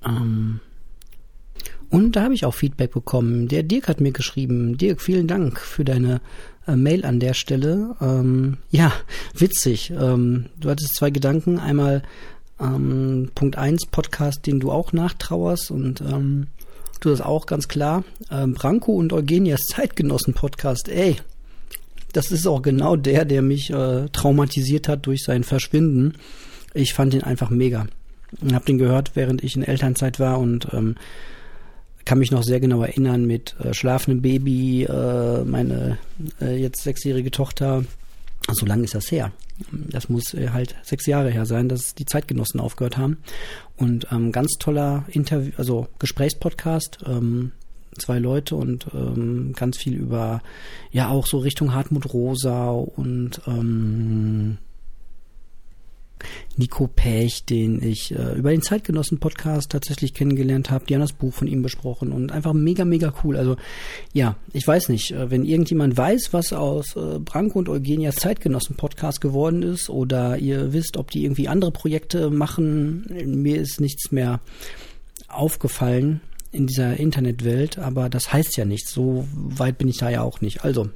Ähm, 0.05 0.61
und 1.91 2.17
da 2.17 2.23
habe 2.25 2.35
ich 2.35 2.45
auch 2.45 2.55
Feedback 2.55 2.93
bekommen. 2.93 3.49
Der 3.49 3.63
Dirk 3.63 3.89
hat 3.89 4.01
mir 4.01 4.13
geschrieben. 4.13 4.77
Dirk, 4.77 5.01
vielen 5.01 5.27
Dank 5.27 5.59
für 5.59 5.85
deine 5.85 6.21
äh, 6.67 6.77
Mail 6.77 7.05
an 7.05 7.19
der 7.19 7.35
Stelle. 7.35 7.97
Ähm, 8.01 8.59
ja, 8.71 8.93
witzig. 9.35 9.91
Ähm, 9.91 10.47
du 10.59 10.69
hattest 10.71 10.95
zwei 10.95 11.11
Gedanken. 11.11 11.59
Einmal 11.59 12.03
ähm, 12.61 13.31
Punkt 13.35 13.57
1 13.57 13.87
Podcast, 13.87 14.47
den 14.47 14.61
du 14.61 14.71
auch 14.71 14.93
nachtrauerst 14.93 15.71
und 15.71 16.01
ähm, 16.03 16.49
du 17.01 17.09
das 17.09 17.21
auch 17.21 17.47
ganz 17.47 17.69
klar. 17.69 18.05
Ähm, 18.31 18.55
Branko 18.55 18.93
und 18.93 19.13
Eugenias 19.13 19.67
Zeitgenossen 19.67 20.35
Podcast. 20.35 20.89
Ey, 20.89 21.17
das 22.13 22.31
ist 22.31 22.47
auch 22.47 22.61
genau 22.61 22.97
der, 22.97 23.25
der 23.25 23.43
mich 23.43 23.71
äh, 23.71 24.09
traumatisiert 24.11 24.89
hat 24.89 25.07
durch 25.07 25.23
sein 25.25 25.45
Verschwinden. 25.45 26.15
Ich 26.75 26.93
fand 26.93 27.15
ihn 27.15 27.23
einfach 27.23 27.51
mega 27.51 27.87
und 28.41 28.55
habe 28.55 28.65
den 28.65 28.79
gehört, 28.79 29.13
während 29.15 29.43
ich 29.43 29.57
in 29.57 29.63
Elternzeit 29.63 30.21
war 30.21 30.39
und 30.39 30.69
ähm, 30.73 30.97
kann 32.05 32.19
mich 32.19 32.31
noch 32.31 32.43
sehr 32.43 32.61
genau 32.61 32.83
erinnern 32.83 33.27
mit 33.27 33.55
äh, 33.61 33.75
schlafendem 33.75 34.23
Baby, 34.23 34.85
äh, 34.85 35.45
meine 35.45 35.99
äh, 36.41 36.57
jetzt 36.57 36.83
sechsjährige 36.83 37.31
Tochter. 37.31 37.85
So 38.51 38.65
lange 38.65 38.85
ist 38.85 38.95
das 38.95 39.11
her. 39.11 39.33
Das 39.73 40.09
muss 40.09 40.33
äh, 40.33 40.51
halt 40.51 40.75
sechs 40.83 41.05
Jahre 41.07 41.31
her 41.31 41.45
sein, 41.45 41.69
dass 41.69 41.95
die 41.95 42.07
Zeitgenossen 42.07 42.61
aufgehört 42.61 42.97
haben. 42.97 43.19
Und 43.77 44.07
ähm, 44.11 44.33
ganz 44.33 44.53
toller 44.59 45.05
Interview, 45.09 45.53
also 45.59 45.89
Gesprächspodcast. 45.99 47.01
Ähm, 47.07 47.53
zwei 47.99 48.19
Leute 48.19 48.57
und 48.57 48.87
ähm, 48.95 49.53
ganz 49.55 49.77
viel 49.77 49.95
über 49.95 50.41
ja 50.91 51.09
auch 51.09 51.27
so 51.27 51.39
Richtung 51.39 51.75
Hartmut 51.75 52.13
Rosa 52.13 52.71
und 52.71 53.41
ähm, 53.47 54.59
Nico 56.57 56.87
Pech, 56.87 57.45
den 57.45 57.83
ich 57.83 58.15
äh, 58.15 58.35
über 58.37 58.51
den 58.51 58.63
Zeitgenossen-Podcast 58.63 59.71
tatsächlich 59.71 60.15
kennengelernt 60.15 60.71
habe. 60.71 60.87
Die 60.87 60.95
haben 60.95 61.01
das 61.01 61.13
Buch 61.13 61.33
von 61.33 61.47
ihm 61.47 61.63
besprochen 61.63 62.13
und 62.13 62.33
einfach 62.33 62.53
mega, 62.53 62.85
mega 62.85 63.13
cool. 63.23 63.37
Also 63.37 63.57
ja, 64.13 64.37
ich 64.53 64.67
weiß 64.67 64.89
nicht, 64.89 65.13
äh, 65.13 65.31
wenn 65.31 65.45
irgendjemand 65.45 65.97
weiß, 65.97 66.33
was 66.33 66.53
aus 66.53 66.97
äh, 66.97 67.19
Branko 67.19 67.59
und 67.59 67.69
Eugenias 67.69 68.17
Zeitgenossen-Podcast 68.17 69.21
geworden 69.21 69.63
ist 69.63 69.91
oder 69.91 70.39
ihr 70.39 70.73
wisst, 70.73 70.97
ob 70.97 71.11
die 71.11 71.25
irgendwie 71.25 71.49
andere 71.49 71.71
Projekte 71.71 72.31
machen, 72.31 73.07
mir 73.25 73.61
ist 73.61 73.81
nichts 73.81 74.13
mehr 74.13 74.41
aufgefallen 75.29 76.21
in 76.51 76.67
dieser 76.67 76.97
Internetwelt, 76.97 77.79
aber 77.79 78.09
das 78.09 78.33
heißt 78.33 78.57
ja 78.57 78.65
nichts. 78.65 78.93
So 78.93 79.27
weit 79.33 79.79
bin 79.79 79.89
ich 79.89 79.99
da 79.99 80.09
ja 80.09 80.23
auch 80.23 80.41
nicht. 80.41 80.65
Also, 80.65 80.89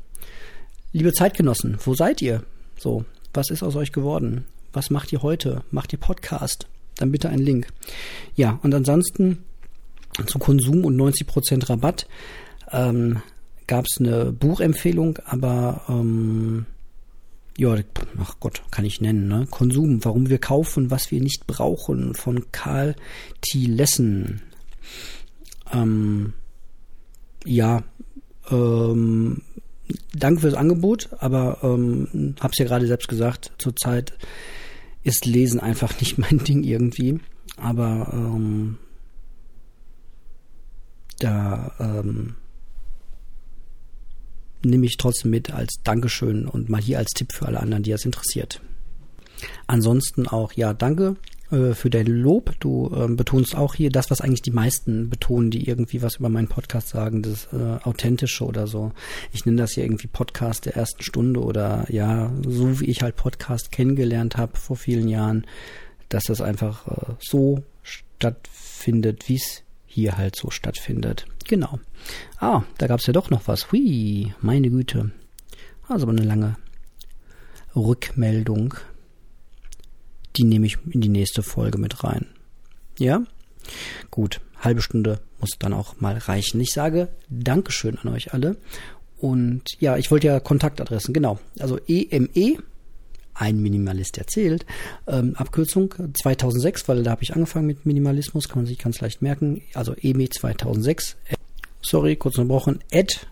liebe 0.92 1.12
Zeitgenossen, 1.12 1.78
wo 1.84 1.94
seid 1.94 2.22
ihr? 2.22 2.42
So, 2.78 3.04
was 3.34 3.50
ist 3.50 3.62
aus 3.62 3.76
euch 3.76 3.92
geworden? 3.92 4.44
Was 4.72 4.90
macht 4.90 5.12
ihr 5.12 5.22
heute? 5.22 5.62
Macht 5.70 5.92
ihr 5.92 5.98
Podcast? 5.98 6.66
Dann 6.96 7.12
bitte 7.12 7.28
einen 7.28 7.42
Link. 7.42 7.68
Ja, 8.34 8.58
und 8.62 8.74
ansonsten 8.74 9.44
zu 10.26 10.38
Konsum 10.38 10.84
und 10.84 10.96
90% 10.96 11.68
Rabatt 11.68 12.06
ähm, 12.70 13.22
gab 13.66 13.86
es 13.86 13.98
eine 13.98 14.32
Buchempfehlung, 14.32 15.18
aber 15.24 15.82
ähm, 15.88 16.66
ja, 17.56 17.76
ach 18.18 18.36
Gott, 18.40 18.62
kann 18.70 18.84
ich 18.84 19.00
nennen, 19.00 19.28
ne? 19.28 19.46
Konsum, 19.50 20.04
warum 20.04 20.28
wir 20.28 20.38
kaufen, 20.38 20.90
was 20.90 21.10
wir 21.10 21.20
nicht 21.20 21.46
brauchen, 21.46 22.14
von 22.14 22.50
Karl 22.50 22.94
T. 23.40 23.66
Lessen. 23.66 24.42
Ähm, 25.72 26.34
ja, 27.44 27.82
Ähm, 28.50 29.42
danke 30.14 30.40
fürs 30.40 30.54
Angebot, 30.54 31.10
aber 31.18 31.58
ähm, 31.62 32.34
hab's 32.40 32.58
ja 32.58 32.64
gerade 32.64 32.86
selbst 32.86 33.08
gesagt, 33.08 33.52
zurzeit 33.58 34.14
ist 35.02 35.26
Lesen 35.26 35.60
einfach 35.60 35.98
nicht 36.00 36.18
mein 36.18 36.38
Ding 36.38 36.62
irgendwie. 36.62 37.20
Aber 37.56 38.10
ähm, 38.12 38.78
da 41.18 41.72
ähm, 41.78 42.34
nehme 44.62 44.86
ich 44.86 44.96
trotzdem 44.96 45.30
mit 45.30 45.52
als 45.52 45.74
Dankeschön 45.84 46.46
und 46.46 46.68
mal 46.68 46.80
hier 46.80 46.98
als 46.98 47.10
Tipp 47.10 47.32
für 47.32 47.46
alle 47.46 47.60
anderen, 47.60 47.82
die 47.82 47.90
das 47.90 48.04
interessiert. 48.04 48.60
Ansonsten 49.66 50.28
auch, 50.28 50.52
ja, 50.52 50.72
danke 50.72 51.16
äh, 51.52 51.74
für 51.74 51.90
dein 51.90 52.06
Lob. 52.06 52.54
Du 52.60 52.90
ähm, 52.96 53.16
betonst 53.16 53.54
auch 53.56 53.74
hier 53.74 53.90
das, 53.90 54.10
was 54.10 54.20
eigentlich 54.20 54.42
die 54.42 54.50
meisten 54.50 55.10
betonen, 55.10 55.50
die 55.50 55.68
irgendwie 55.68 56.02
was 56.02 56.16
über 56.16 56.28
meinen 56.28 56.48
Podcast 56.48 56.88
sagen, 56.88 57.22
das 57.22 57.48
äh, 57.52 57.78
Authentische 57.84 58.44
oder 58.44 58.66
so. 58.66 58.92
Ich 59.32 59.44
nenne 59.44 59.58
das 59.58 59.72
hier 59.72 59.84
irgendwie 59.84 60.08
Podcast 60.08 60.66
der 60.66 60.76
ersten 60.76 61.02
Stunde 61.02 61.40
oder 61.40 61.84
ja, 61.88 62.32
so 62.46 62.80
wie 62.80 62.86
ich 62.86 63.02
halt 63.02 63.16
Podcast 63.16 63.70
kennengelernt 63.70 64.36
habe 64.36 64.56
vor 64.56 64.76
vielen 64.76 65.08
Jahren, 65.08 65.46
dass 66.08 66.24
das 66.24 66.40
einfach 66.40 66.88
äh, 66.88 67.14
so 67.20 67.62
stattfindet, 67.82 69.28
wie 69.28 69.36
es 69.36 69.62
hier 69.84 70.16
halt 70.16 70.36
so 70.36 70.50
stattfindet. 70.50 71.26
Genau. 71.46 71.78
Ah, 72.38 72.62
da 72.78 72.86
gab 72.86 73.00
es 73.00 73.06
ja 73.06 73.12
doch 73.12 73.30
noch 73.30 73.46
was. 73.46 73.70
Hui, 73.72 74.32
meine 74.40 74.70
Güte. 74.70 75.10
Also 75.86 76.08
eine 76.08 76.22
lange 76.22 76.56
Rückmeldung 77.76 78.74
die 80.36 80.44
nehme 80.44 80.66
ich 80.66 80.78
in 80.90 81.00
die 81.00 81.08
nächste 81.08 81.42
Folge 81.42 81.78
mit 81.78 82.04
rein. 82.04 82.26
Ja? 82.98 83.22
Gut, 84.10 84.40
halbe 84.58 84.82
Stunde 84.82 85.20
muss 85.40 85.50
dann 85.58 85.72
auch 85.72 86.00
mal 86.00 86.16
reichen. 86.16 86.60
Ich 86.60 86.72
sage 86.72 87.08
Dankeschön 87.28 87.98
an 87.98 88.08
euch 88.08 88.32
alle. 88.32 88.56
Und 89.18 89.62
ja, 89.78 89.96
ich 89.96 90.10
wollte 90.10 90.26
ja 90.26 90.40
Kontaktadressen, 90.40 91.14
genau. 91.14 91.38
Also 91.58 91.78
EME, 91.86 92.58
ein 93.34 93.62
Minimalist 93.62 94.18
erzählt, 94.18 94.66
ähm, 95.06 95.34
Abkürzung 95.36 95.94
2006, 96.14 96.88
weil 96.88 97.02
da 97.02 97.12
habe 97.12 97.22
ich 97.22 97.34
angefangen 97.34 97.66
mit 97.66 97.86
Minimalismus, 97.86 98.48
kann 98.48 98.58
man 98.58 98.66
sich 98.66 98.78
ganz 98.78 99.00
leicht 99.00 99.22
merken. 99.22 99.62
Also 99.74 99.94
EME 99.94 100.28
2006, 100.28 101.16
sorry, 101.82 102.16
kurz 102.16 102.38
unterbrochen, 102.38 102.80
at 102.92 103.26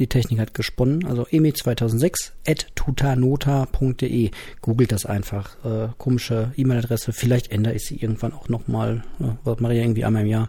die 0.00 0.08
Technik 0.08 0.40
hat 0.40 0.54
gesponnen. 0.54 1.06
Also 1.06 1.26
EMI 1.30 1.52
2006 1.52 2.32
at 2.46 2.66
tutanota.de. 2.74 4.30
Googelt 4.62 4.92
das 4.92 5.04
einfach. 5.06 5.56
Äh, 5.64 5.88
komische 5.98 6.52
E-Mail-Adresse. 6.56 7.12
Vielleicht 7.12 7.52
ändere 7.52 7.74
ich 7.74 7.84
sie 7.84 7.96
irgendwann 7.96 8.32
auch 8.32 8.48
nochmal. 8.48 9.04
Äh, 9.20 9.24
was 9.44 9.60
mache 9.60 9.74
ich 9.74 9.80
irgendwie 9.80 10.04
einmal 10.04 10.22
im 10.22 10.28
Jahr. 10.28 10.48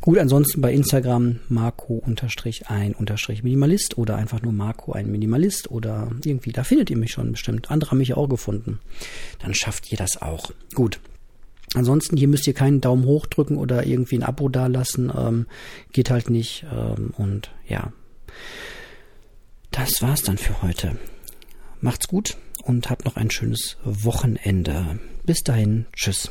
Gut, 0.00 0.18
ansonsten 0.18 0.62
bei 0.62 0.72
Instagram 0.72 1.40
Marco-ein-Minimalist 1.50 3.98
oder 3.98 4.16
einfach 4.16 4.40
nur 4.42 4.52
Marco 4.52 4.92
ein 4.92 5.12
Minimalist 5.12 5.70
oder 5.70 6.10
irgendwie. 6.24 6.52
Da 6.52 6.64
findet 6.64 6.88
ihr 6.90 6.96
mich 6.96 7.12
schon 7.12 7.30
bestimmt. 7.32 7.70
Andere 7.70 7.90
haben 7.90 7.98
mich 7.98 8.14
auch 8.14 8.28
gefunden. 8.28 8.80
Dann 9.40 9.52
schafft 9.54 9.92
ihr 9.92 9.98
das 9.98 10.22
auch. 10.22 10.50
Gut. 10.74 10.98
Ansonsten, 11.74 12.16
hier 12.16 12.28
müsst 12.28 12.46
ihr 12.46 12.54
keinen 12.54 12.80
Daumen 12.80 13.04
hoch 13.04 13.26
drücken 13.26 13.58
oder 13.58 13.84
irgendwie 13.84 14.16
ein 14.16 14.22
Abo 14.22 14.48
dalassen. 14.48 15.12
Ähm, 15.14 15.44
geht 15.92 16.10
halt 16.10 16.30
nicht. 16.30 16.64
Ähm, 16.72 17.12
und 17.18 17.50
ja. 17.68 17.92
Das 19.70 20.02
war's 20.02 20.22
dann 20.22 20.38
für 20.38 20.62
heute. 20.62 20.98
Macht's 21.80 22.08
gut 22.08 22.36
und 22.62 22.90
habt 22.90 23.04
noch 23.04 23.16
ein 23.16 23.30
schönes 23.30 23.76
Wochenende. 23.84 24.98
Bis 25.24 25.42
dahin, 25.42 25.86
tschüss. 25.92 26.30